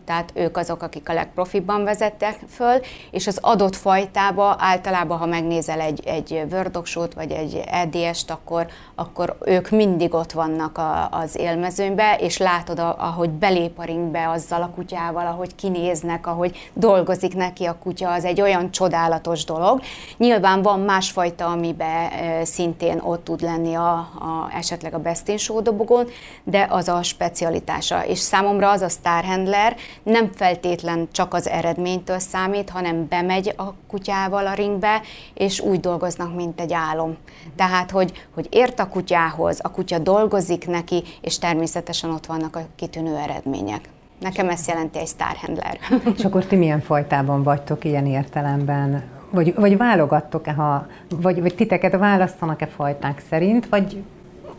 tehát 0.09 0.33
ők 0.35 0.57
azok, 0.57 0.83
akik 0.83 1.09
a 1.09 1.13
legprofibban 1.13 1.85
vezettek 1.85 2.39
föl, 2.49 2.81
és 3.11 3.27
az 3.27 3.39
adott 3.41 3.77
fajtába 3.77 4.57
általában, 4.59 5.19
ha 5.19 5.27
megnézel 5.27 5.81
egy, 5.81 6.01
egy 6.07 6.45
Word 6.51 7.15
vagy 7.15 7.31
egy 7.31 7.63
EDS-t, 7.67 8.31
akkor, 8.31 8.67
akkor 8.95 9.37
ők 9.45 9.71
mindig 9.71 10.15
ott 10.15 10.33
vannak 10.33 10.79
a, 10.79 11.09
az 11.11 11.37
élmezőnybe, 11.37 12.17
és 12.17 12.39
látod, 12.39 12.79
ahogy 12.79 13.31
belép 13.31 13.79
a 13.79 13.85
ringbe 13.85 14.29
azzal 14.29 14.63
a 14.63 14.71
kutyával, 14.75 15.27
ahogy 15.27 15.55
kinéznek, 15.55 16.27
ahogy 16.27 16.71
dolgozik 16.73 17.35
neki 17.35 17.65
a 17.65 17.79
kutya, 17.79 18.13
az 18.13 18.25
egy 18.25 18.41
olyan 18.41 18.71
csodálatos 18.71 19.45
dolog. 19.45 19.81
Nyilván 20.17 20.63
van 20.63 20.81
másfajta, 20.81 21.47
amiben 21.47 22.11
szintén 22.45 23.01
ott 23.05 23.25
tud 23.25 23.41
lenni 23.41 23.75
a, 23.75 23.93
a, 23.93 24.51
esetleg 24.57 24.95
a 24.95 24.99
Best 24.99 25.29
in 25.29 25.39
Show 25.39 25.63
dobogón, 25.63 26.07
de 26.45 26.67
az 26.71 26.89
a 26.89 27.03
specialitása. 27.03 28.05
És 28.05 28.19
számomra 28.19 28.71
az 28.71 28.81
a 28.81 28.89
Star 28.89 29.25
Handler 29.25 29.77
nem 30.03 30.31
feltétlen 30.33 31.09
csak 31.13 31.35
az 31.35 31.49
eredménytől 31.49 32.19
számít, 32.19 32.71
hanem 32.71 33.09
bemegy 33.09 33.55
a 33.57 33.75
kutyával 33.89 34.47
a 34.47 34.55
ringbe, 34.55 35.01
és 35.35 35.61
úgy 35.61 35.81
dolgoznak, 35.81 36.35
mint 36.35 36.61
egy 36.61 36.73
álom. 36.73 37.17
Tehát, 37.57 37.91
hogy, 37.91 38.27
hogy 38.35 38.47
ért 38.51 38.81
a 38.81 38.89
kutyához, 38.89 39.59
a 39.63 39.71
kutya 39.71 39.99
dolgozik 39.99 40.67
neki, 40.67 41.03
és 41.21 41.39
természetesen 41.39 42.11
ott 42.11 42.27
vannak 42.27 42.57
a 42.57 42.61
kitűnő 42.77 43.17
eredmények. 43.17 43.89
Nekem 44.21 44.49
ezt 44.49 44.69
jelenti 44.69 44.99
egy 44.99 45.07
Star 45.07 45.37
Handler. 45.37 45.79
És 46.17 46.25
akkor 46.25 46.45
ti 46.45 46.57
milyen 46.57 46.81
fajtában 46.81 47.43
vagytok 47.43 47.85
ilyen 47.85 48.07
értelemben? 48.07 49.03
Vagy, 49.31 49.55
vagy 49.55 49.77
válogattok-e, 49.77 50.53
ha, 50.53 50.87
vagy, 51.09 51.41
vagy 51.41 51.55
titeket 51.55 51.97
választanak-e 51.97 52.67
fajták 52.67 53.23
szerint, 53.29 53.69
vagy 53.69 54.03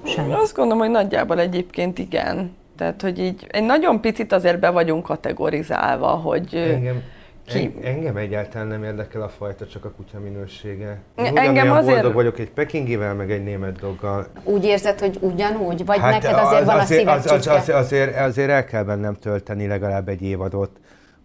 sem? 0.04 0.32
Azt 0.32 0.56
gondolom, 0.56 0.80
hogy 0.80 0.92
nagyjából 0.92 1.40
egyébként 1.40 2.00
igen. 2.00 2.58
Tehát, 2.80 3.02
hogy 3.02 3.20
így 3.20 3.48
egy 3.50 3.64
nagyon 3.64 4.02
picit 4.02 4.32
azért 4.34 4.60
be 4.60 4.70
vagyunk 4.70 5.04
kategorizálva, 5.04 6.08
hogy 6.08 6.56
Engem, 6.56 7.02
ki- 7.46 7.76
en, 7.82 7.94
engem 7.94 8.18
egyáltalán 8.18 8.68
nem 8.68 8.84
érdekel 8.84 9.22
a 9.22 9.30
fajta, 9.30 9.68
csak 9.68 9.86
a 9.86 9.92
kutya 9.92 10.20
minősége. 10.20 10.98
Én 11.16 11.38
Engem 11.38 11.72
azért- 11.72 11.94
boldog 11.94 12.14
vagyok 12.14 12.40
egy 12.40 12.50
pekingivel, 12.52 13.14
meg 13.14 13.32
egy 13.32 13.44
német 13.44 13.80
doggal. 13.80 14.28
Úgy 14.44 14.64
érzed, 14.66 15.00
hogy 15.00 15.18
ugyanúgy? 15.22 15.86
Vagy 15.86 16.00
hát 16.00 16.12
neked 16.12 16.38
azért 16.38 16.66
van 16.66 16.76
a 16.78 16.82
azért, 16.82 17.00
szíved 17.00 17.16
az, 17.18 17.32
az, 17.32 17.48
az, 17.48 17.70
azért, 17.70 18.18
azért 18.20 18.50
el 18.50 18.66
kell 18.66 18.84
bennem 18.84 19.14
tölteni 19.16 19.68
legalább 19.68 20.08
egy 20.10 20.22
évadot, 20.22 20.72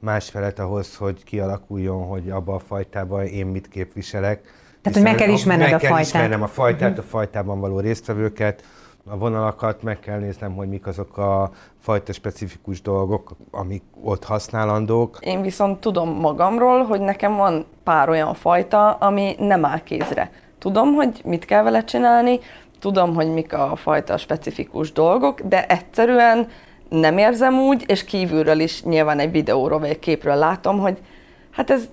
másfelet 0.01 0.59
ahhoz, 0.59 0.97
hogy 0.97 1.25
kialakuljon, 1.25 2.07
hogy 2.07 2.31
abba 2.31 2.55
a 2.55 2.59
fajtában 2.59 3.25
én 3.25 3.47
mit 3.47 3.69
képviselek. 3.69 4.41
hogy 4.83 5.03
meg 5.03 5.15
kell 5.15 5.29
ismerned 5.29 5.65
meg 5.67 5.75
a 5.75 5.79
kell 5.79 5.89
fajtát. 5.91 6.07
ismernem 6.07 6.43
a 6.43 6.47
fajtát, 6.47 6.99
a 6.99 7.03
fajtában 7.03 7.61
való 7.61 7.81
résztvevőket, 7.81 8.63
a 9.07 9.17
vonalakat, 9.17 9.83
meg 9.83 10.01
kell 10.01 10.19
néznem, 10.19 10.55
hogy 10.55 10.69
mik 10.69 10.87
azok 10.87 11.19
a 11.19 11.51
fajta 11.81 12.13
specifikus 12.13 12.83
dolgok, 12.83 13.31
amik 13.51 13.83
ott 14.03 14.25
használandók. 14.25 15.19
Én 15.21 15.43
viszont 15.43 15.81
tudom 15.81 16.09
magamról, 16.09 16.85
hogy 16.85 17.01
nekem 17.01 17.37
van 17.37 17.67
pár 17.83 18.09
olyan 18.09 18.35
fajta, 18.35 18.91
ami 18.91 19.35
nem 19.39 19.65
áll 19.65 19.83
kézre. 19.83 20.31
Tudom, 20.59 20.95
hogy 20.95 21.21
mit 21.25 21.45
kell 21.45 21.63
vele 21.63 21.85
csinálni, 21.85 22.39
tudom, 22.79 23.15
hogy 23.15 23.33
mik 23.33 23.53
a 23.53 23.77
fajta 23.77 24.17
specifikus 24.17 24.93
dolgok, 24.93 25.41
de 25.41 25.67
egyszerűen 25.67 26.49
nem 26.89 27.19
érzem 27.19 27.59
úgy, 27.59 27.85
és 27.87 28.05
kívülről 28.05 28.61
is 28.61 28.83
nyilván 28.83 29.19
egy 29.19 29.31
videóról 29.31 29.79
vagy 29.79 29.89
egy 29.89 29.99
képről 29.99 30.37
látom, 30.37 30.79
hogy 30.79 30.99
hát 31.51 31.71
ez 31.71 31.89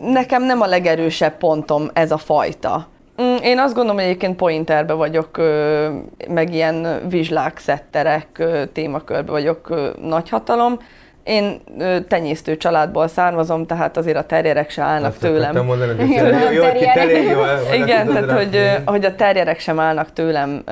nekem 0.00 0.42
nem 0.42 0.60
a 0.60 0.66
legerősebb 0.66 1.36
pontom 1.36 1.90
ez 1.92 2.10
a 2.10 2.16
fajta. 2.16 2.86
Mm, 3.22 3.34
Én 3.42 3.58
azt 3.58 3.74
gondolom, 3.74 3.96
hogy 3.96 4.04
egyébként 4.08 4.36
pointerbe 4.36 4.92
vagyok, 4.92 5.40
meg 6.28 6.54
ilyen 6.54 7.00
vizslák, 7.08 7.58
szetterek 7.58 8.42
témakörbe 8.72 9.30
vagyok 9.30 9.92
nagyhatalom. 10.02 10.78
Én 11.24 11.60
tenyésztő 12.08 12.56
családból 12.56 13.08
származom, 13.08 13.66
tehát 13.66 13.96
azért 13.96 14.16
a 14.16 14.22
terrierek 14.26 14.70
se 14.70 14.82
állnak 14.82 15.10
Azt 15.10 15.20
tőlem. 15.20 15.64
mondani, 15.64 15.92
hogy 15.96 16.06
Igen, 16.10 16.52
jó, 16.52 16.62
elég 16.62 17.28
jól 17.28 17.46
el- 17.48 17.74
Igen, 17.74 18.06
tehát 18.06 18.30
hogy, 18.30 18.70
hogy 18.84 19.04
a 19.04 19.14
terjerek 19.14 19.58
sem 19.60 19.80
állnak 19.80 20.12
tőlem 20.12 20.62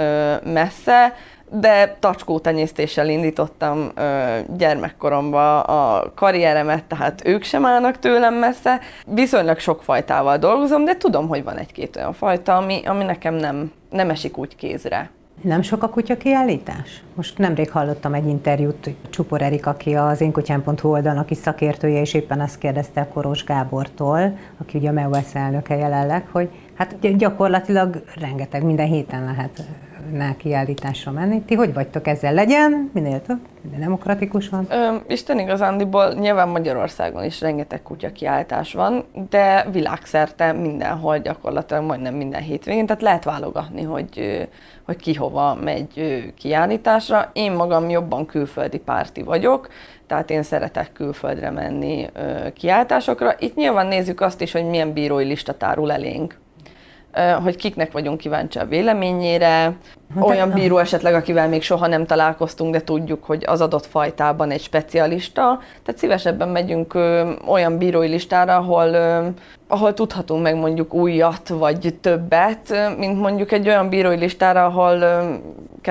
messze, 0.45 1.15
de 1.51 1.97
tacskó 2.01 2.39
tenyésztéssel 2.39 3.09
indítottam 3.09 3.91
ö, 3.95 4.39
gyermekkoromban 4.57 5.61
a 5.61 6.13
karrieremet, 6.15 6.85
tehát 6.85 7.23
ők 7.25 7.43
sem 7.43 7.67
állnak 7.67 7.99
tőlem 7.99 8.35
messze. 8.35 8.81
Viszonylag 9.07 9.59
sok 9.59 9.83
fajtával 9.83 10.39
dolgozom, 10.39 10.85
de 10.85 10.97
tudom, 10.97 11.29
hogy 11.29 11.45
van 11.45 11.57
egy-két 11.57 11.97
olyan 11.97 12.13
fajta, 12.13 12.57
ami, 12.57 12.81
ami 12.85 13.05
nekem 13.05 13.35
nem, 13.35 13.73
nem 13.91 14.11
esik 14.11 14.39
úgy 14.39 14.57
kézre. 14.57 15.11
Nem 15.43 15.63
sok 15.63 15.83
a 15.83 15.89
kutya 15.89 16.17
kiállítás? 16.17 17.03
Most 17.15 17.39
nemrég 17.39 17.71
hallottam 17.71 18.15
egy 18.15 18.27
interjút 18.27 18.91
Csupor 19.11 19.43
Erik, 19.43 19.67
aki 19.67 19.95
az 19.95 20.21
énkutyán.hu 20.21 20.89
oldalnak 20.89 21.31
is 21.31 21.37
szakértője, 21.37 22.01
és 22.01 22.15
éppen 22.15 22.41
azt 22.41 22.59
kérdezte 22.59 23.09
Koros 23.13 23.45
Gábortól, 23.45 24.39
aki 24.61 24.79
ugye 24.79 24.89
a 24.89 24.93
MEUS 24.93 25.35
elnöke 25.35 25.77
jelenleg, 25.77 26.25
hogy 26.33 26.49
hát 26.75 27.01
gy- 27.01 27.17
gyakorlatilag 27.17 28.03
rengeteg, 28.21 28.63
minden 28.63 28.87
héten 28.87 29.25
lehet 29.25 29.63
nál 30.13 30.37
kiállításra 30.37 31.11
menni. 31.11 31.43
Ti 31.43 31.55
hogy 31.55 31.75
vagytok 31.75 32.07
ezzel? 32.07 32.35
Legyen 32.35 32.91
minél 32.93 33.23
több, 33.23 33.39
minél 33.63 33.79
demokratikusan. 33.79 34.67
Ö, 34.71 34.95
Isten 35.09 35.39
igazándiból 35.39 36.13
nyilván 36.13 36.49
Magyarországon 36.49 37.25
is 37.25 37.41
rengeteg 37.41 37.83
kutya 37.83 38.13
kiállítás 38.13 38.73
van, 38.73 39.05
de 39.31 39.67
világszerte 39.73 40.53
mindenhol 40.53 41.19
gyakorlatilag 41.19 41.85
majdnem 41.85 42.15
minden 42.15 42.43
hétvégén, 42.43 42.87
tehát 42.87 43.03
lehet 43.03 43.25
válogatni, 43.25 43.83
hogy, 43.83 44.49
hogy 44.85 44.97
ki 44.97 45.15
hova 45.15 45.55
megy 45.55 46.23
kiállításra. 46.39 47.31
Én 47.33 47.53
magam 47.53 47.89
jobban 47.89 48.27
külföldi 48.27 48.79
párti 48.79 49.23
vagyok, 49.23 49.69
tehát 50.07 50.31
én 50.31 50.43
szeretek 50.43 50.93
külföldre 50.93 51.51
menni 51.51 52.07
ö, 52.13 52.53
kiállításokra. 52.53 53.35
Itt 53.39 53.55
nyilván 53.55 53.87
nézzük 53.87 54.21
azt 54.21 54.41
is, 54.41 54.53
hogy 54.53 54.65
milyen 54.65 54.93
bírói 54.93 55.25
lista 55.25 55.57
tárul 55.57 55.93
elénk 55.93 56.45
hogy 57.43 57.57
kiknek 57.57 57.93
vagyunk 57.93 58.19
kíváncsi 58.19 58.59
a 58.59 58.67
véleményére. 58.67 59.77
Olyan 60.21 60.51
bíró 60.51 60.79
esetleg, 60.79 61.15
akivel 61.15 61.49
még 61.49 61.63
soha 61.63 61.87
nem 61.87 62.07
találkoztunk, 62.07 62.73
de 62.73 62.81
tudjuk, 62.81 63.25
hogy 63.25 63.45
az 63.47 63.61
adott 63.61 63.87
fajtában 63.87 64.51
egy 64.51 64.61
specialista. 64.61 65.59
Tehát 65.83 66.01
szívesebben 66.01 66.49
megyünk 66.49 66.95
ö, 66.95 67.31
olyan 67.47 67.79
bírói 67.79 68.09
listára, 68.09 68.57
ahol, 68.57 68.87
ö, 68.87 69.27
ahol 69.69 69.95
tudhatunk 69.95 70.43
meg 70.43 70.57
mondjuk 70.57 70.95
újat 70.95 71.49
vagy 71.49 71.95
többet, 72.01 72.97
mint 72.99 73.21
mondjuk 73.21 73.53
egy 73.53 73.69
olyan 73.69 73.89
bírói 73.89 74.17
listára, 74.17 74.65
ahol 74.65 75.01
ö, 75.01 75.35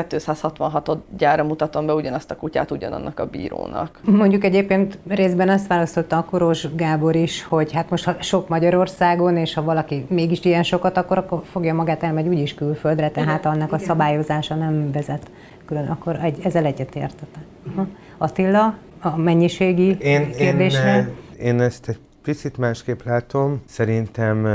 266 0.03 0.97
gyára 1.17 1.43
mutatom 1.43 1.85
be 1.85 1.93
ugyanazt 1.93 2.31
a 2.31 2.35
kutyát 2.35 2.71
ugyanannak 2.71 3.19
a 3.19 3.25
bírónak. 3.25 3.99
Mondjuk 4.03 4.43
egyébként 4.43 4.97
részben 5.07 5.49
ezt 5.49 5.67
választotta 5.67 6.17
a 6.17 6.23
Koros 6.23 6.75
Gábor 6.75 7.15
is, 7.15 7.43
hogy 7.43 7.71
hát 7.71 7.89
most 7.89 8.03
ha 8.03 8.15
sok 8.19 8.47
Magyarországon, 8.47 9.37
és 9.37 9.53
ha 9.53 9.63
valaki 9.63 10.05
mégis 10.09 10.45
ilyen 10.45 10.63
sokat, 10.63 10.97
akkor, 10.97 11.17
akkor 11.17 11.41
fogja 11.51 11.73
magát 11.73 12.03
elmegy 12.03 12.27
úgyis 12.27 12.53
külföldre, 12.53 13.09
tehát 13.09 13.45
annak 13.45 13.73
a 13.73 13.77
szabályozása 14.05 14.55
nem 14.55 14.91
vezet 14.91 15.31
külön, 15.65 15.87
akkor 15.87 16.15
egy, 16.15 16.39
ezzel 16.43 16.65
egyetértetek. 16.65 17.43
Uh-huh. 17.67 17.87
Attila, 18.17 18.77
a 18.99 19.17
mennyiségi 19.17 19.97
én, 19.99 20.31
kérdésre? 20.31 20.97
Én, 20.97 21.45
én 21.45 21.61
ezt 21.61 21.89
egy 21.89 21.99
picit 22.21 22.57
másképp 22.57 22.99
látom. 23.03 23.61
Szerintem 23.65 24.45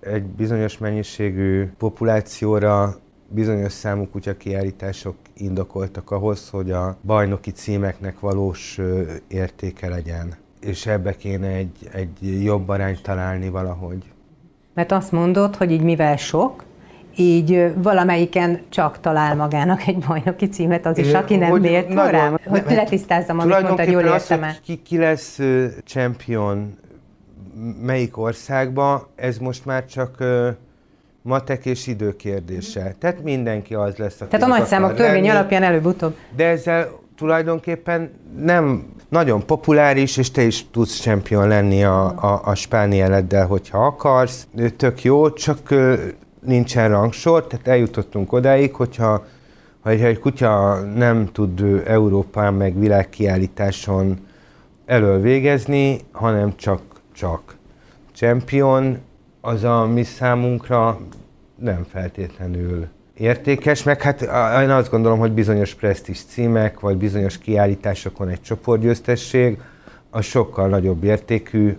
egy 0.00 0.22
bizonyos 0.22 0.78
mennyiségű 0.78 1.70
populációra 1.78 2.96
bizonyos 3.28 3.72
számú 3.72 4.08
kutya 4.08 4.36
kiállítások 4.36 5.16
indokoltak 5.36 6.10
ahhoz, 6.10 6.48
hogy 6.50 6.70
a 6.70 6.96
bajnoki 7.06 7.50
címeknek 7.50 8.20
valós 8.20 8.80
értéke 9.28 9.88
legyen. 9.88 10.34
És 10.60 10.86
ebbe 10.86 11.16
kéne 11.16 11.48
egy, 11.48 11.88
egy 11.92 12.42
jobb 12.44 12.68
arányt 12.68 13.02
találni 13.02 13.48
valahogy. 13.48 14.12
Mert 14.74 14.92
azt 14.92 15.12
mondod, 15.12 15.56
hogy 15.56 15.70
így 15.70 15.82
mivel 15.82 16.16
sok, 16.16 16.64
így 17.16 17.72
valamelyiken 17.76 18.60
csak 18.68 19.00
talál 19.00 19.34
magának 19.34 19.86
egy 19.86 19.98
bajnoki 20.08 20.48
címet, 20.48 20.86
az 20.86 20.98
is, 20.98 21.12
aki 21.12 21.36
nem 21.36 21.50
hogy 21.50 21.60
méltó 21.60 21.94
rá, 21.94 22.28
hogy 22.28 22.62
nem, 22.66 22.76
letisztázzam, 22.76 23.38
amit 23.38 23.62
mondtad, 23.62 23.88
jól 23.88 24.02
értem 24.02 24.42
az, 24.42 24.60
ki, 24.64 24.82
ki 24.82 24.98
lesz 24.98 25.38
champion 25.84 26.78
melyik 27.82 28.18
országba, 28.18 29.08
ez 29.16 29.38
most 29.38 29.64
már 29.64 29.84
csak 29.84 30.16
uh, 30.20 30.48
matek 31.22 31.66
és 31.66 31.86
idő 31.86 32.16
kérdése. 32.16 32.94
Tehát 32.98 33.22
mindenki 33.22 33.74
az 33.74 33.96
lesz, 33.96 34.20
aki 34.20 34.30
Tehát 34.30 34.46
a 34.46 34.48
nagyszámok 34.48 34.94
törvény 34.94 35.30
alapján 35.30 35.62
előbb-utóbb. 35.62 36.16
De 36.36 36.46
ezzel 36.46 37.00
tulajdonképpen 37.16 38.10
nem 38.38 38.86
nagyon 39.08 39.46
populáris, 39.46 40.16
és 40.16 40.30
te 40.30 40.42
is 40.42 40.70
tudsz 40.70 41.00
champion 41.00 41.48
lenni 41.48 41.84
a, 41.84 42.04
a, 42.06 42.40
a 42.44 42.54
spánieleddel, 42.54 43.46
hogyha 43.46 43.86
akarsz. 43.86 44.46
Tök 44.76 45.02
jó, 45.02 45.30
csak 45.30 45.58
nincsen 46.44 46.88
rangsor, 46.88 47.46
tehát 47.46 47.68
eljutottunk 47.68 48.32
odáig, 48.32 48.74
hogyha 48.74 49.24
ha 49.82 49.90
egy 49.90 50.18
kutya 50.18 50.80
nem 50.94 51.28
tud 51.32 51.82
Európán 51.86 52.54
meg 52.54 52.78
világkiállításon 52.78 54.26
elől 54.86 55.20
végezni, 55.20 55.98
hanem 56.12 56.56
csak, 56.56 56.80
csak 57.12 57.56
champion, 58.12 58.98
az 59.40 59.64
a 59.64 59.86
mi 59.86 60.02
számunkra 60.02 61.00
nem 61.54 61.86
feltétlenül 61.90 62.86
értékes, 63.14 63.82
meg 63.82 64.02
hát 64.02 64.20
én 64.62 64.70
azt 64.70 64.90
gondolom, 64.90 65.18
hogy 65.18 65.32
bizonyos 65.32 65.74
presztis 65.74 66.24
címek, 66.24 66.80
vagy 66.80 66.96
bizonyos 66.96 67.38
kiállításokon 67.38 68.28
egy 68.28 68.40
csoportgyőztesség, 68.40 69.58
az 70.10 70.24
sokkal 70.24 70.68
nagyobb 70.68 71.04
értékű, 71.04 71.76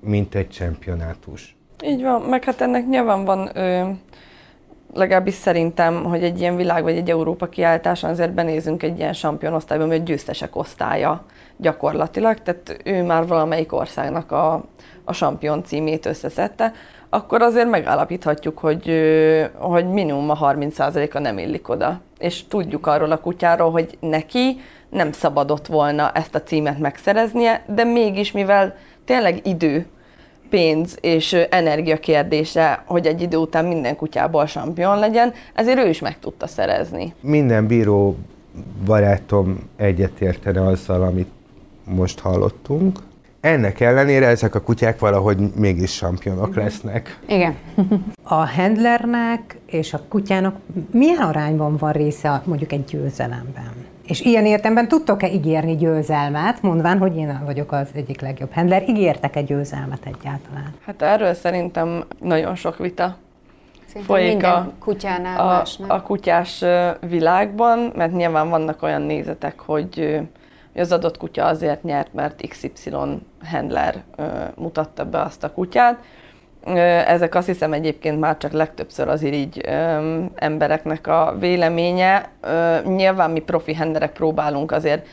mint 0.00 0.34
egy 0.34 0.48
championátus. 0.50 1.56
Így 1.84 2.02
van, 2.02 2.22
meg 2.22 2.44
hát 2.44 2.60
ennek 2.60 2.86
nyilván 2.88 3.24
van, 3.24 3.50
ö, 3.54 3.88
legalábbis 4.96 5.34
szerintem, 5.34 6.04
hogy 6.04 6.24
egy 6.24 6.40
ilyen 6.40 6.56
világ 6.56 6.82
vagy 6.82 6.96
egy 6.96 7.10
Európa 7.10 7.46
kiállításon 7.46 8.10
azért 8.10 8.32
benézünk 8.32 8.82
egy 8.82 8.98
ilyen 8.98 9.14
osztályban, 9.52 9.88
hogy 9.88 10.02
győztesek 10.02 10.56
osztálya 10.56 11.24
gyakorlatilag, 11.56 12.42
tehát 12.42 12.80
ő 12.84 13.02
már 13.02 13.26
valamelyik 13.26 13.72
országnak 13.72 14.32
a, 14.32 14.64
a 15.04 15.12
champion 15.12 15.64
címét 15.64 16.06
összeszedte, 16.06 16.72
akkor 17.08 17.42
azért 17.42 17.70
megállapíthatjuk, 17.70 18.58
hogy, 18.58 18.90
hogy 19.54 19.86
minimum 19.86 20.30
a 20.30 20.38
30%-a 20.38 21.18
nem 21.18 21.38
illik 21.38 21.68
oda. 21.68 22.00
És 22.18 22.46
tudjuk 22.48 22.86
arról 22.86 23.10
a 23.10 23.20
kutyáról, 23.20 23.70
hogy 23.70 23.98
neki 24.00 24.60
nem 24.90 25.12
szabadott 25.12 25.66
volna 25.66 26.12
ezt 26.12 26.34
a 26.34 26.42
címet 26.42 26.78
megszereznie, 26.78 27.64
de 27.66 27.84
mégis, 27.84 28.32
mivel 28.32 28.76
tényleg 29.04 29.46
idő, 29.46 29.86
pénz 30.50 30.98
és 31.00 31.32
energia 31.50 31.96
kérdése, 31.96 32.82
hogy 32.86 33.06
egy 33.06 33.22
idő 33.22 33.36
után 33.36 33.64
minden 33.64 33.96
kutyából 33.96 34.46
sampion 34.46 34.98
legyen, 34.98 35.32
ezért 35.54 35.78
ő 35.78 35.88
is 35.88 36.00
meg 36.00 36.18
tudta 36.18 36.46
szerezni. 36.46 37.14
Minden 37.20 37.66
bíró 37.66 38.16
barátom 38.84 39.58
egyetértene 39.76 40.66
azzal, 40.66 41.02
amit 41.02 41.30
most 41.84 42.18
hallottunk. 42.18 42.98
Ennek 43.40 43.80
ellenére 43.80 44.26
ezek 44.26 44.54
a 44.54 44.60
kutyák 44.60 44.98
valahogy 44.98 45.38
mégis 45.54 45.92
sampionok 45.92 46.50
mhm. 46.50 46.58
lesznek. 46.58 47.18
Igen. 47.28 47.56
A 48.22 48.34
handlernek 48.34 49.58
és 49.66 49.94
a 49.94 50.00
kutyának 50.08 50.56
milyen 50.90 51.18
arányban 51.22 51.76
van 51.76 51.92
része 51.92 52.42
mondjuk 52.44 52.72
egy 52.72 52.84
győzelemben? 52.84 53.72
És 54.06 54.20
ilyen 54.20 54.46
értemben 54.46 54.88
tudtok-e 54.88 55.28
ígérni 55.28 55.76
győzelmet, 55.76 56.62
mondván, 56.62 56.98
hogy 56.98 57.16
én 57.16 57.40
vagyok 57.44 57.72
az 57.72 57.88
egyik 57.94 58.20
legjobb 58.20 58.52
handler? 58.52 58.88
Ígértek-e 58.88 59.42
győzelmet 59.42 60.06
egyáltalán? 60.06 60.74
Hát 60.84 61.02
erről 61.02 61.34
szerintem 61.34 62.04
nagyon 62.20 62.54
sok 62.54 62.76
vita 62.76 63.16
Szinte 63.86 64.06
folyik 64.06 64.44
a, 64.44 64.72
kutyánál 64.78 65.64
a, 65.88 65.94
a 65.94 66.02
kutyás 66.02 66.64
világban, 67.08 67.92
mert 67.96 68.12
nyilván 68.12 68.48
vannak 68.48 68.82
olyan 68.82 69.02
nézetek, 69.02 69.60
hogy 69.60 70.20
hogy 70.76 70.84
az 70.84 70.92
adott 70.92 71.16
kutya 71.16 71.44
azért 71.44 71.82
nyert, 71.82 72.14
mert 72.14 72.48
XY 72.48 72.90
handler 73.44 74.02
mutatta 74.54 75.04
be 75.04 75.20
azt 75.20 75.44
a 75.44 75.52
kutyát. 75.52 76.02
Ezek 77.06 77.34
azt 77.34 77.46
hiszem 77.46 77.72
egyébként 77.72 78.20
már 78.20 78.36
csak 78.36 78.52
legtöbbször 78.52 79.08
az 79.08 79.22
irigy 79.22 79.68
embereknek 80.34 81.06
a 81.06 81.34
véleménye. 81.38 82.28
Nyilván 82.84 83.30
mi 83.30 83.40
profi 83.40 83.74
henderek 83.74 84.12
próbálunk 84.12 84.72
azért 84.72 85.06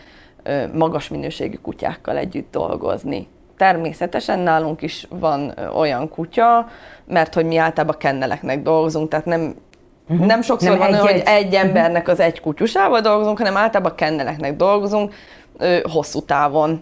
magas 0.73 1.09
minőségű 1.09 1.57
kutyákkal 1.61 2.17
együtt 2.17 2.51
dolgozni. 2.51 3.27
Természetesen 3.57 4.39
nálunk 4.39 4.81
is 4.81 5.07
van 5.09 5.53
olyan 5.75 6.09
kutya, 6.09 6.67
mert 7.05 7.33
hogy 7.33 7.45
mi 7.45 7.57
általában 7.57 7.97
kenneleknek 7.97 8.61
dolgozunk, 8.61 9.09
tehát 9.09 9.25
nem 9.25 9.55
Uh-huh. 10.09 10.27
Nem 10.27 10.41
sokszor 10.41 10.69
nem 10.69 10.79
van 10.79 10.93
egy, 10.93 10.99
hogy 10.99 11.21
egy 11.25 11.53
embernek 11.53 12.07
az 12.07 12.19
egy 12.19 12.39
kutyusával 12.39 13.01
dolgozunk, 13.01 13.37
hanem 13.37 13.57
általában 13.57 13.95
kenneleknek 13.95 14.55
dolgozunk, 14.55 15.13
ö, 15.57 15.77
hosszú 15.91 16.21
távon. 16.21 16.81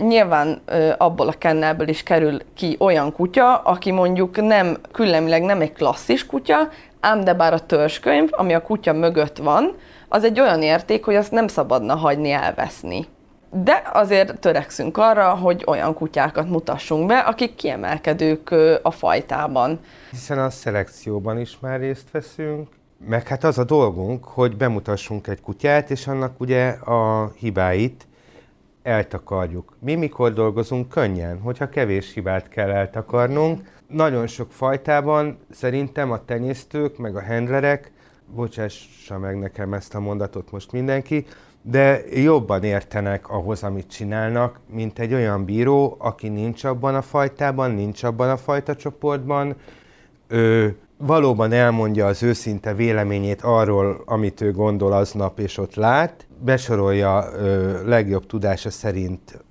Nyilván 0.00 0.60
abból 0.98 1.28
a 1.28 1.32
kennelből 1.38 1.88
is 1.88 2.02
kerül 2.02 2.38
ki 2.54 2.76
olyan 2.78 3.12
kutya, 3.12 3.56
aki 3.56 3.90
mondjuk 3.90 4.36
nem, 4.36 4.76
különleg 4.92 5.42
nem 5.42 5.60
egy 5.60 5.72
klasszis 5.72 6.26
kutya, 6.26 6.68
ám 7.00 7.24
de 7.24 7.34
bár 7.34 7.52
a 7.52 7.66
törzskönyv, 7.66 8.28
ami 8.30 8.54
a 8.54 8.62
kutya 8.62 8.92
mögött 8.92 9.36
van, 9.36 9.76
az 10.08 10.24
egy 10.24 10.40
olyan 10.40 10.62
érték, 10.62 11.04
hogy 11.04 11.14
azt 11.14 11.30
nem 11.30 11.48
szabadna 11.48 11.94
hagyni 11.94 12.30
elveszni. 12.30 13.06
De 13.52 13.82
azért 13.92 14.38
törekszünk 14.38 14.96
arra, 14.96 15.34
hogy 15.34 15.64
olyan 15.66 15.94
kutyákat 15.94 16.48
mutassunk 16.48 17.06
be, 17.06 17.18
akik 17.18 17.54
kiemelkedők 17.54 18.54
a 18.82 18.90
fajtában. 18.90 19.80
Hiszen 20.10 20.38
a 20.38 20.50
szelekcióban 20.50 21.38
is 21.38 21.58
már 21.60 21.80
részt 21.80 22.10
veszünk, 22.10 22.68
meg 23.06 23.28
hát 23.28 23.44
az 23.44 23.58
a 23.58 23.64
dolgunk, 23.64 24.24
hogy 24.24 24.56
bemutassunk 24.56 25.26
egy 25.26 25.40
kutyát, 25.40 25.90
és 25.90 26.06
annak 26.06 26.40
ugye 26.40 26.68
a 26.68 27.30
hibáit 27.38 28.06
eltakarjuk. 28.90 29.76
Mi 29.78 29.94
mikor 29.94 30.32
dolgozunk 30.32 30.88
könnyen, 30.88 31.40
hogyha 31.40 31.68
kevés 31.68 32.12
hibát 32.12 32.48
kell 32.48 32.70
eltakarnunk. 32.70 33.60
Nagyon 33.86 34.26
sok 34.26 34.52
fajtában 34.52 35.38
szerintem 35.50 36.10
a 36.10 36.24
tenyésztők, 36.24 36.98
meg 36.98 37.16
a 37.16 37.24
handlerek, 37.24 37.92
bocsássa 38.34 39.18
meg 39.18 39.38
nekem 39.38 39.72
ezt 39.72 39.94
a 39.94 40.00
mondatot 40.00 40.50
most 40.50 40.72
mindenki, 40.72 41.26
de 41.62 42.00
jobban 42.12 42.62
értenek 42.62 43.28
ahhoz, 43.28 43.62
amit 43.62 43.90
csinálnak, 43.90 44.60
mint 44.70 44.98
egy 44.98 45.14
olyan 45.14 45.44
bíró, 45.44 45.96
aki 45.98 46.28
nincs 46.28 46.64
abban 46.64 46.94
a 46.94 47.02
fajtában, 47.02 47.70
nincs 47.70 48.02
abban 48.02 48.30
a 48.30 48.36
fajta 48.36 48.76
csoportban, 48.76 49.56
ő 50.28 50.76
valóban 51.00 51.52
elmondja 51.52 52.06
az 52.06 52.22
őszinte 52.22 52.74
véleményét 52.74 53.42
arról, 53.42 54.02
amit 54.04 54.40
ő 54.40 54.52
gondol 54.52 54.92
aznap 54.92 55.38
és 55.38 55.58
ott 55.58 55.74
lát, 55.74 56.26
besorolja 56.38 57.24
ö, 57.34 57.88
legjobb 57.88 58.26
tudása 58.26 58.70
szerint, 58.70 59.44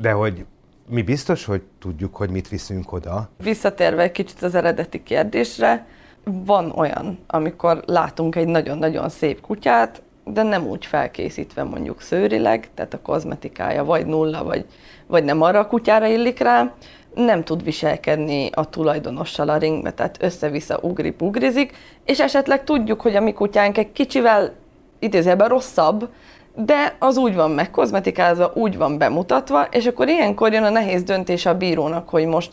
de 0.00 0.10
hogy 0.10 0.44
mi 0.88 1.02
biztos, 1.02 1.44
hogy 1.44 1.62
tudjuk, 1.78 2.16
hogy 2.16 2.30
mit 2.30 2.48
viszünk 2.48 2.92
oda? 2.92 3.28
Visszatérve 3.42 4.02
egy 4.02 4.12
kicsit 4.12 4.42
az 4.42 4.54
eredeti 4.54 5.02
kérdésre, 5.02 5.86
van 6.24 6.70
olyan, 6.70 7.18
amikor 7.26 7.82
látunk 7.86 8.36
egy 8.36 8.46
nagyon-nagyon 8.46 9.08
szép 9.08 9.40
kutyát, 9.40 10.02
de 10.24 10.42
nem 10.42 10.66
úgy 10.66 10.86
felkészítve 10.86 11.62
mondjuk 11.62 12.00
szőrileg, 12.00 12.68
tehát 12.74 12.94
a 12.94 13.00
kozmetikája 13.02 13.84
vagy 13.84 14.06
nulla, 14.06 14.44
vagy, 14.44 14.66
vagy 15.06 15.24
nem 15.24 15.42
arra 15.42 15.58
a 15.58 15.66
kutyára 15.66 16.06
illik 16.06 16.38
rá, 16.38 16.72
nem 17.16 17.44
tud 17.44 17.64
viselkedni 17.64 18.50
a 18.52 18.70
tulajdonossal 18.70 19.48
a 19.48 19.56
ringbe, 19.56 19.92
tehát 19.92 20.16
össze-vissza 20.20 20.78
ugri-bugrizik, 20.82 21.76
és 22.04 22.20
esetleg 22.20 22.64
tudjuk, 22.64 23.00
hogy 23.00 23.16
a 23.16 23.20
mi 23.20 23.32
kutyánk 23.32 23.78
egy 23.78 23.92
kicsivel 23.92 24.52
idézőjelben 24.98 25.48
rosszabb, 25.48 26.08
de 26.54 26.96
az 26.98 27.16
úgy 27.16 27.34
van 27.34 27.50
megkozmetikázva, 27.50 28.52
úgy 28.54 28.76
van 28.76 28.98
bemutatva, 28.98 29.62
és 29.70 29.86
akkor 29.86 30.08
ilyenkor 30.08 30.52
jön 30.52 30.62
a 30.62 30.70
nehéz 30.70 31.02
döntés 31.02 31.46
a 31.46 31.56
bírónak, 31.56 32.08
hogy 32.08 32.26
most 32.26 32.52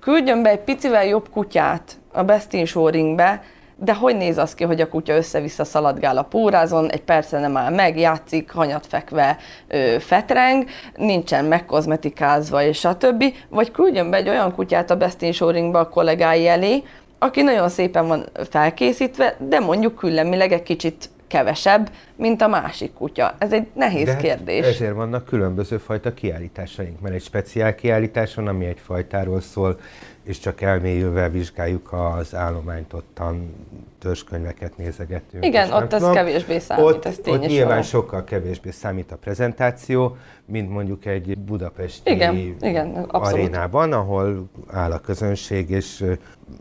küldjön 0.00 0.42
be 0.42 0.50
egy 0.50 0.60
picivel 0.60 1.06
jobb 1.06 1.28
kutyát 1.30 1.96
a 2.12 2.22
Best 2.22 2.52
in 2.52 2.66
Show 2.66 2.88
ringbe, 2.88 3.42
de 3.76 3.94
hogy 3.94 4.16
néz 4.16 4.38
az 4.38 4.54
ki, 4.54 4.64
hogy 4.64 4.80
a 4.80 4.88
kutya 4.88 5.16
össze-vissza 5.16 5.64
szaladgál 5.64 6.18
a 6.18 6.22
pórázon, 6.22 6.90
egy 6.90 7.02
perce 7.02 7.40
nem 7.40 7.56
áll 7.56 7.74
meg, 7.74 7.98
játszik, 7.98 8.50
hanyat 8.50 8.86
fekve 8.86 9.36
ö, 9.68 9.96
fetreng, 9.98 10.64
nincsen 10.96 11.44
megkozmetikázva 11.44 12.62
és 12.62 12.84
a 12.84 12.96
többi, 12.96 13.34
vagy 13.48 13.70
küldjön 13.70 14.10
be 14.10 14.16
egy 14.16 14.28
olyan 14.28 14.54
kutyát 14.54 14.90
a 14.90 14.96
Best 14.96 15.22
in 15.22 15.32
Show 15.32 15.50
ringbe 15.50 15.78
a 15.78 15.88
kollégái 15.88 16.46
elé, 16.46 16.82
aki 17.18 17.42
nagyon 17.42 17.68
szépen 17.68 18.06
van 18.06 18.26
felkészítve, 18.50 19.36
de 19.38 19.58
mondjuk 19.58 19.94
küllemileg 19.94 20.52
egy 20.52 20.62
kicsit 20.62 21.08
kevesebb, 21.26 21.90
mint 22.16 22.42
a 22.42 22.48
másik 22.48 22.92
kutya. 22.92 23.34
Ez 23.38 23.52
egy 23.52 23.66
nehéz 23.72 24.04
De 24.04 24.16
kérdés. 24.16 24.66
Ezért 24.66 24.94
vannak 24.94 25.24
különböző 25.24 25.76
fajta 25.76 26.14
kiállításaink, 26.14 27.00
mert 27.00 27.14
egy 27.14 27.22
speciál 27.22 27.74
kiállítás 27.74 28.34
van, 28.34 28.46
ami 28.46 28.64
egy 28.64 28.80
fajtáról 28.84 29.40
szól, 29.40 29.78
és 30.24 30.38
csak 30.38 30.60
elmélyülve 30.60 31.28
vizsgáljuk 31.28 31.92
az 31.92 32.34
állományt, 32.34 32.92
ottan 32.92 33.54
törzskönyveket 33.98 34.76
nézegetünk. 34.76 35.44
Igen, 35.44 35.72
ott 35.72 35.92
ez 35.92 36.00
tudom. 36.00 36.14
kevésbé 36.14 36.58
számít, 36.58 36.84
ott, 36.84 37.04
ez 37.04 37.18
tény 37.22 37.34
Ott 37.34 37.46
nyilván 37.46 37.68
való. 37.68 37.82
sokkal 37.82 38.24
kevésbé 38.24 38.70
számít 38.70 39.12
a 39.12 39.16
prezentáció, 39.16 40.16
mint 40.44 40.70
mondjuk 40.70 41.04
egy 41.04 41.38
budapesti 41.38 42.10
Igen, 42.10 42.56
igen, 42.60 42.94
abszolút. 42.94 43.32
arénában, 43.32 43.92
ahol 43.92 44.48
áll 44.70 44.92
a 44.92 44.98
közönség, 44.98 45.70
és 45.70 46.04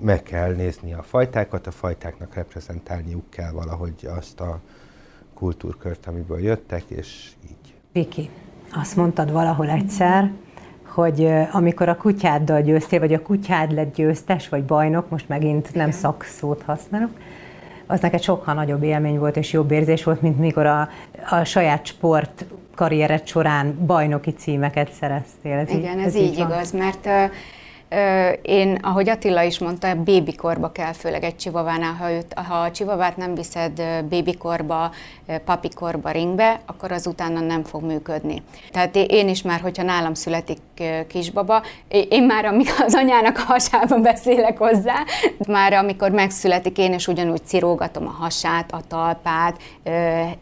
meg 0.01 0.23
kell 0.23 0.53
nézni 0.53 0.93
a 0.93 1.01
fajtákat, 1.01 1.67
a 1.67 1.71
fajtáknak 1.71 2.33
reprezentálniuk 2.35 3.29
kell 3.29 3.51
valahogy 3.51 4.07
azt 4.17 4.39
a 4.39 4.59
kultúrkört, 5.33 6.07
amiből 6.07 6.39
jöttek, 6.39 6.83
és 6.87 7.31
így. 7.49 7.73
Viki, 7.91 8.29
azt 8.73 8.95
mondtad 8.95 9.31
valahol 9.31 9.69
egyszer, 9.69 10.31
hogy 10.93 11.31
amikor 11.51 11.89
a 11.89 11.97
kutyáddal 11.97 12.61
győztél, 12.61 12.99
vagy 12.99 13.13
a 13.13 13.21
kutyád 13.21 13.71
lett 13.71 13.95
győztes, 13.95 14.49
vagy 14.49 14.63
bajnok, 14.63 15.09
most 15.09 15.29
megint 15.29 15.73
nem 15.73 15.91
szakszót 15.91 16.61
használok, 16.61 17.09
az 17.85 17.99
neked 17.99 18.21
sokkal 18.21 18.53
nagyobb 18.53 18.83
élmény 18.83 19.19
volt 19.19 19.37
és 19.37 19.51
jobb 19.51 19.71
érzés 19.71 20.03
volt, 20.03 20.21
mint 20.21 20.39
mikor 20.39 20.65
a, 20.65 20.89
a 21.29 21.43
saját 21.43 21.85
sport 21.85 22.45
karriered 22.75 23.27
során 23.27 23.85
bajnoki 23.85 24.31
címeket 24.31 24.91
szereztél. 24.91 25.57
Ez 25.57 25.69
Igen, 25.69 25.99
így, 25.99 26.05
ez, 26.05 26.15
így 26.15 26.37
van? 26.37 26.47
igaz, 26.47 26.71
mert 26.71 27.07
én, 28.41 28.79
ahogy 28.81 29.09
Attila 29.09 29.41
is 29.43 29.59
mondta, 29.59 29.95
bébikorba 29.95 30.71
kell, 30.71 30.93
főleg 30.93 31.23
egy 31.23 31.35
csivavánál, 31.35 31.93
ha, 31.93 32.11
őt, 32.11 32.33
ha 32.33 32.55
a 32.55 32.71
csivavát 32.71 33.17
nem 33.17 33.35
viszed 33.35 33.83
bébikorba, 34.09 34.91
papikorba, 35.45 36.09
ringbe, 36.09 36.59
akkor 36.65 36.91
az 36.91 37.07
utána 37.07 37.39
nem 37.39 37.63
fog 37.63 37.83
működni. 37.83 38.41
Tehát 38.71 38.95
én- 38.95 39.29
is 39.29 39.41
már, 39.41 39.59
hogyha 39.59 39.83
nálam 39.83 40.13
születik 40.13 40.57
kisbaba, 41.07 41.61
én 42.09 42.23
már, 42.23 42.45
amikor 42.45 42.81
az 42.85 42.95
anyának 42.95 43.37
a 43.37 43.41
hasában 43.41 44.01
beszélek 44.01 44.57
hozzá, 44.57 44.95
már 45.47 45.73
amikor 45.73 46.11
megszületik, 46.11 46.77
én 46.77 46.93
is 46.93 47.07
ugyanúgy 47.07 47.45
cirógatom 47.45 48.07
a 48.07 48.15
hasát, 48.23 48.71
a 48.71 48.81
talpát, 48.87 49.57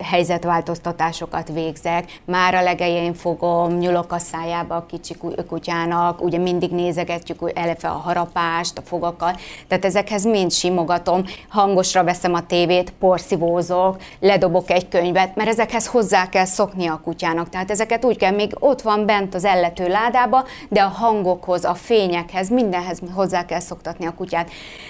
helyzetváltoztatásokat 0.03 1.49
végzek, 1.53 2.19
már 2.25 2.55
a 2.55 2.61
legején 2.61 3.13
fogom, 3.13 3.77
nyúlok 3.77 4.11
a 4.11 4.17
szájába 4.17 4.75
a 4.75 4.85
kicsi 4.85 5.15
ku- 5.17 5.45
kutyának, 5.45 6.21
ugye 6.21 6.37
mindig 6.37 6.71
nézegetjük 6.71 7.40
eleve 7.53 7.87
a 7.87 8.01
harapást, 8.03 8.77
a 8.77 8.81
fogakat, 8.81 9.39
tehát 9.67 9.85
ezekhez 9.85 10.25
mind 10.25 10.51
simogatom, 10.51 11.23
hangosra 11.49 12.03
veszem 12.03 12.33
a 12.33 12.45
tévét, 12.45 12.93
porszívózok, 12.99 13.97
ledobok 14.19 14.69
egy 14.69 14.87
könyvet, 14.87 15.35
mert 15.35 15.49
ezekhez 15.49 15.87
hozzá 15.87 16.29
kell 16.29 16.45
szokni 16.45 16.87
a 16.87 17.01
kutyának, 17.03 17.49
tehát 17.49 17.71
ezeket 17.71 18.05
úgy 18.05 18.17
kell, 18.17 18.31
még 18.31 18.55
ott 18.59 18.81
van 18.81 19.05
bent 19.05 19.35
az 19.35 19.45
ellető 19.45 19.87
ládába, 19.87 20.45
de 20.69 20.81
a 20.81 20.87
hangokhoz, 20.87 21.65
a 21.65 21.73
fényekhez, 21.73 22.49
mindenhez 22.49 22.99
hozzá 23.13 23.45
kell 23.45 23.59
szoktatni 23.59 24.05
a 24.05 24.13
kutyát. 24.13 24.49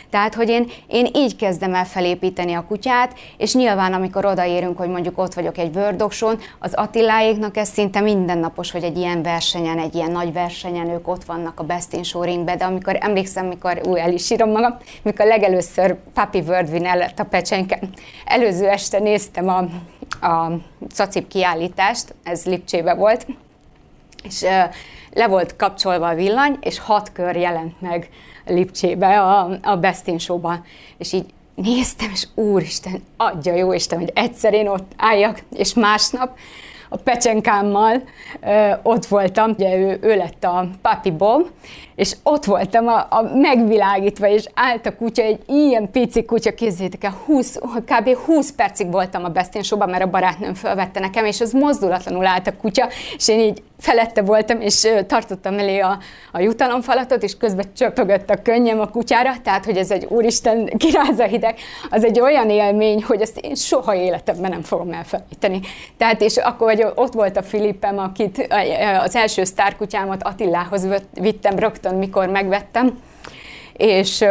Tehát, 0.10 0.36
hogy 0.36 0.50
én, 0.50 0.68
én 0.88 1.08
így 1.16 1.36
kezdem 1.36 1.74
el 1.74 1.86
felépíteni 1.86 2.54
a 2.54 2.66
kutyát, 2.68 3.14
és 3.38 3.54
nyilván, 3.54 3.94
amikor 3.94 4.26
odaérünk, 4.26 4.78
hogy 4.78 4.90
mondjuk 4.90 5.18
ott 5.18 5.34
vagyok 5.34 5.58
egy 5.58 5.76
wordokson, 5.76 6.40
az 6.60 6.74
Attiláéknak 6.74 7.58
ez 7.58 7.70
szinte 7.70 8.00
mindennapos, 8.00 8.72
hogy 8.72 8.84
egy 8.84 8.98
ilyen 8.98 9.22
versenyen, 9.22 9.80
egy 9.80 9.96
ilyen 9.96 10.12
nagy 10.12 10.34
versenyen 10.34 10.90
ők 10.90 11.08
ott 11.08 11.24
vannak 11.24 11.60
a 11.60 11.64
Best 11.64 11.94
in 11.94 12.04
Show 12.04 12.24
ringbe, 12.42 12.56
de 12.56 12.66
amikor 12.66 12.98
emlékszem, 13.00 13.46
mikor, 13.46 13.82
új, 13.86 14.00
el 14.00 14.14
is 14.14 14.30
írom 14.30 14.50
magam, 14.50 14.78
mikor 15.02 15.26
legelőször 15.26 15.96
Papi 16.14 16.40
Wordwin 16.40 16.86
el 16.86 16.98
lett 16.98 17.20
a 17.20 17.24
pecsenke. 17.24 17.80
Előző 18.26 18.68
este 18.68 19.00
néztem 19.00 19.48
a, 19.48 19.58
a 20.28 20.60
Cacip 20.94 21.28
kiállítást, 21.28 22.16
ez 22.24 22.46
Lipcsébe 22.46 22.94
volt, 22.94 23.28
és 24.24 24.42
le 25.14 25.28
volt 25.28 25.56
kapcsolva 25.56 26.08
a 26.08 26.16
villany, 26.16 26.58
és 26.62 26.80
hat 26.80 27.12
kör 27.12 27.36
jelent 27.36 27.82
meg 27.82 28.10
Lipcsébe 28.46 29.20
a, 29.20 29.60
a 29.62 29.76
Best 29.76 30.08
in 30.08 30.18
Show-ban. 30.18 30.64
És 30.98 31.14
így 31.14 31.26
néztem, 31.56 32.10
és 32.14 32.28
úristen, 32.36 33.04
adja 33.18 33.56
jó 33.56 33.74
Isten, 33.74 34.00
hogy 34.00 34.12
egyszer 34.14 34.54
én 34.54 34.68
ott 34.68 34.92
álljak, 34.98 35.44
és 35.56 35.74
másnap 35.74 36.38
a 36.94 36.98
pecsenkámmal 36.98 38.04
ö, 38.42 38.72
ott 38.84 39.06
voltam, 39.06 39.50
ugye 39.50 39.78
ő, 39.78 39.98
ő 40.02 40.16
lett 40.16 40.44
a 40.44 40.68
Papi 40.82 41.14
és 41.96 42.16
ott 42.24 42.46
voltam 42.46 42.88
a, 42.88 42.98
a 43.10 43.32
megvilágítva, 43.34 44.28
és 44.28 44.46
állt 44.54 44.86
a 44.86 44.96
kutya, 44.96 45.22
egy 45.24 45.40
ilyen 45.48 45.92
pici 45.92 46.26
kutya, 46.26 46.54
kézzétek 46.54 47.04
el, 47.04 47.16
20, 47.26 47.60
kb. 47.86 48.16
20 48.26 48.52
percig 48.52 48.92
voltam 48.92 49.24
a 49.24 49.30
Best 49.30 49.56
in 49.56 49.78
mert 49.78 50.04
a 50.04 50.10
barátnőm 50.10 50.54
felvette 50.54 51.00
nekem, 51.00 51.26
és 51.26 51.42
az 51.42 51.52
mozdulatlanul 51.52 52.26
állt 52.26 52.48
a 52.48 52.58
kutya, 52.58 52.88
és 53.16 53.28
én 53.28 53.40
így 53.40 53.62
felette 53.82 54.22
voltam, 54.22 54.62
és 54.62 54.88
tartottam 55.08 55.60
elé 55.60 55.80
a, 55.80 55.98
a 56.32 56.40
jutalomfalatot, 56.40 57.24
és 57.24 57.38
közben 57.38 57.66
csöpögött 57.76 58.30
a 58.30 58.42
könnyem 58.42 58.80
a 58.80 58.90
kutyára, 58.90 59.34
tehát, 59.44 59.66
hogy 59.66 59.78
ez 59.78 59.92
egy 59.92 60.06
úristen 60.10 60.66
kiráza 60.78 61.24
hideg, 61.24 61.56
az 61.90 62.04
egy 62.04 62.20
olyan 62.20 62.50
élmény, 62.50 63.04
hogy 63.04 63.22
ezt 63.22 63.38
én 63.38 63.56
soha 63.56 63.96
életemben 63.96 64.52
nem 64.52 64.62
fogom 64.62 64.94
elfelejteni. 64.94 65.60
Tehát, 65.98 66.22
és 66.22 66.38
akkor, 66.38 66.68
hogy 66.68 66.86
ott 66.96 67.14
volt 67.14 67.38
a 67.38 67.44
Filippem, 67.44 67.98
akit 67.98 68.48
az 69.04 69.16
első 69.16 69.44
sztárkutyámat 69.44 70.24
Attilához 70.24 70.88
vittem 71.20 71.60
rögtön, 71.60 71.96
mikor 71.96 72.28
megvettem, 72.28 73.00
és 73.78 74.24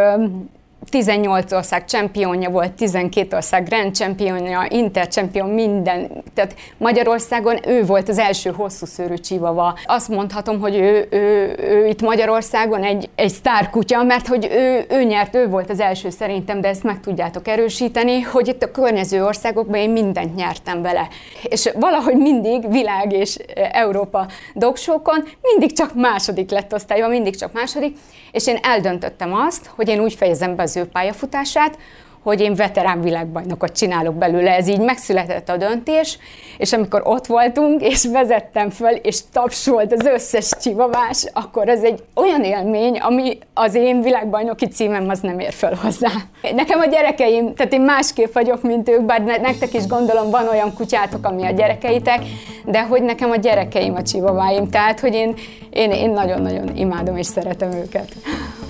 18 0.90 1.53
ország 1.53 1.85
csempionja 1.85 2.50
volt, 2.50 2.72
12 2.72 3.37
ország 3.37 3.64
grand 3.64 3.94
championja, 3.94 4.66
inter 4.68 5.09
champion, 5.09 5.48
minden. 5.48 6.11
Tehát 6.35 6.55
Magyarországon 6.76 7.59
ő 7.66 7.85
volt 7.85 8.09
az 8.09 8.18
első 8.18 8.50
hosszú 8.50 8.87
szőrű 8.87 9.14
csivava. 9.14 9.79
Azt 9.85 10.09
mondhatom, 10.09 10.61
hogy 10.61 10.76
ő, 10.76 11.07
ő, 11.11 11.57
ő 11.59 11.87
itt 11.87 12.00
Magyarországon 12.00 12.83
egy, 12.83 13.09
egy 13.14 13.29
sztárkutya, 13.29 14.03
mert 14.03 14.26
hogy 14.26 14.48
ő, 14.53 14.85
ő 14.88 15.03
nyert, 15.03 15.35
ő 15.35 15.48
volt 15.48 15.70
az 15.70 15.81
első 15.81 16.11
szerintem, 16.11 16.61
de 16.61 16.68
ezt 16.68 16.83
meg 16.83 17.00
tudjátok 17.00 17.48
erősíteni, 17.48 18.20
hogy 18.20 18.48
itt 18.48 18.62
a 18.62 18.70
környező 18.70 19.24
országokban 19.24 19.81
én 19.81 19.90
mindent 19.90 20.35
nyertem 20.35 20.83
vele. 20.83 21.09
És 21.42 21.70
valahogy 21.74 22.16
mindig 22.16 22.70
világ 22.70 23.12
és 23.12 23.37
Európa 23.72 24.26
dogsókon 24.55 25.24
mindig 25.42 25.72
csak 25.72 25.94
második 25.94 26.50
lett 26.50 26.74
osztályban, 26.74 27.11
mindig 27.11 27.37
csak 27.37 27.53
második, 27.53 27.96
és 28.32 28.46
én 28.46 28.58
eldöntöttem 28.62 29.34
azt, 29.34 29.66
hogy 29.66 29.88
én 29.88 30.00
úgy 30.00 30.14
fejezem 30.14 30.56
be 30.56 30.62
az 30.62 30.76
ő 30.76 30.84
pályafutását, 30.84 31.78
hogy 32.22 32.40
én 32.40 32.54
veterán 32.54 33.00
világbajnokot 33.00 33.72
csinálok 33.72 34.14
belőle, 34.14 34.56
ez 34.56 34.68
így 34.68 34.80
megszületett 34.80 35.48
a 35.48 35.56
döntés, 35.56 36.18
és 36.59 36.72
amikor 36.72 37.02
ott 37.04 37.26
voltunk, 37.26 37.83
és 37.83 38.06
vezettem 38.12 38.70
föl, 38.70 38.90
és 38.90 39.20
tapsolt 39.33 39.92
az 39.92 40.06
összes 40.06 40.50
csivavás, 40.61 41.26
akkor 41.33 41.68
ez 41.68 41.83
egy 41.83 42.02
olyan 42.14 42.44
élmény, 42.44 42.98
ami 42.98 43.38
az 43.54 43.74
én 43.74 44.00
világbajnoki 44.00 44.66
címem 44.66 45.09
az 45.09 45.20
nem 45.20 45.38
ér 45.38 45.52
fel 45.52 45.74
hozzá. 45.83 46.11
Nekem 46.54 46.80
a 46.80 46.87
gyerekeim, 46.87 47.54
tehát 47.54 47.72
én 47.72 47.80
másképp 47.80 48.33
vagyok, 48.33 48.62
mint 48.62 48.88
ők, 48.88 49.02
bár 49.02 49.22
ne- 49.22 49.37
nektek 49.37 49.74
is 49.74 49.87
gondolom 49.87 50.30
van 50.30 50.48
olyan 50.48 50.74
kutyátok, 50.74 51.26
ami 51.26 51.44
a 51.44 51.50
gyerekeitek, 51.50 52.18
de 52.64 52.83
hogy 52.83 53.02
nekem 53.02 53.30
a 53.30 53.37
gyerekeim 53.37 53.94
a 53.94 54.02
csivaváim, 54.02 54.70
tehát 54.70 55.00
hogy 55.00 55.14
én, 55.14 55.35
én, 55.70 55.90
én 55.90 56.11
nagyon-nagyon 56.11 56.76
imádom 56.76 57.16
és 57.16 57.26
szeretem 57.26 57.72
őket. 57.72 58.09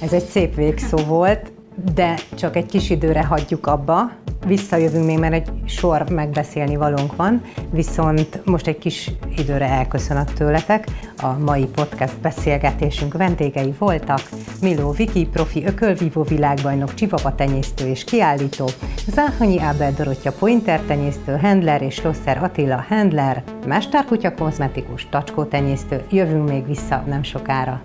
Ez 0.03 0.13
egy 0.13 0.25
szép 0.25 0.55
végszó 0.55 0.97
volt, 0.97 1.53
de 1.95 2.15
csak 2.35 2.57
egy 2.57 2.67
kis 2.67 2.91
időre 2.91 3.25
hagyjuk 3.25 3.67
abba. 3.67 4.11
Visszajövünk 4.47 5.07
még, 5.07 5.19
mert 5.19 5.33
egy 5.33 5.51
sor 5.65 6.11
megbeszélni 6.11 6.77
valónk 6.77 7.17
van, 7.17 7.43
viszont 7.71 8.41
most 8.45 8.67
egy 8.67 8.79
kis 8.79 9.11
időre 9.37 9.67
elköszönök 9.67 10.33
tőletek. 10.33 10.87
A 11.17 11.39
mai 11.45 11.65
podcast 11.65 12.21
beszélgetésünk 12.21 13.15
vendégei 13.15 13.75
voltak 13.79 14.21
Miló 14.61 14.91
Viki, 14.91 15.27
profi 15.27 15.65
ökölvívó 15.65 16.23
világbajnok, 16.23 16.95
csivava 16.95 17.35
tenyésztő 17.35 17.87
és 17.87 18.05
kiállító, 18.05 18.69
Záhonyi 19.07 19.61
Ábel 19.61 19.93
Dorottya 19.93 20.33
pointer 20.33 20.81
tenyésztő, 20.81 21.37
handler 21.37 21.83
és 21.83 22.03
Losser 22.03 22.43
Attila 22.43 22.85
handler, 22.89 23.43
mesterkutya 23.67 24.35
kozmetikus, 24.35 25.07
tacskó 25.11 25.45
tenyésztő. 25.45 26.05
Jövünk 26.11 26.49
még 26.49 26.67
vissza 26.67 27.05
nem 27.07 27.23
sokára. 27.23 27.83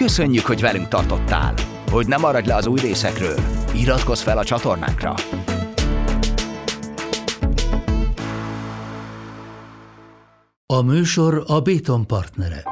Köszönjük, 0.00 0.44
hogy 0.44 0.60
velünk 0.60 0.88
tartottál! 0.88 1.54
Hogy 1.90 2.06
ne 2.06 2.16
maradj 2.16 2.48
le 2.48 2.54
az 2.54 2.66
új 2.66 2.80
részekről, 2.80 3.38
iratkozz 3.74 4.22
fel 4.22 4.38
a 4.38 4.44
csatornánkra! 4.44 5.14
A 10.66 10.82
műsor 10.82 11.44
a 11.46 11.60
Béton 11.60 12.06
partnere. 12.06 12.62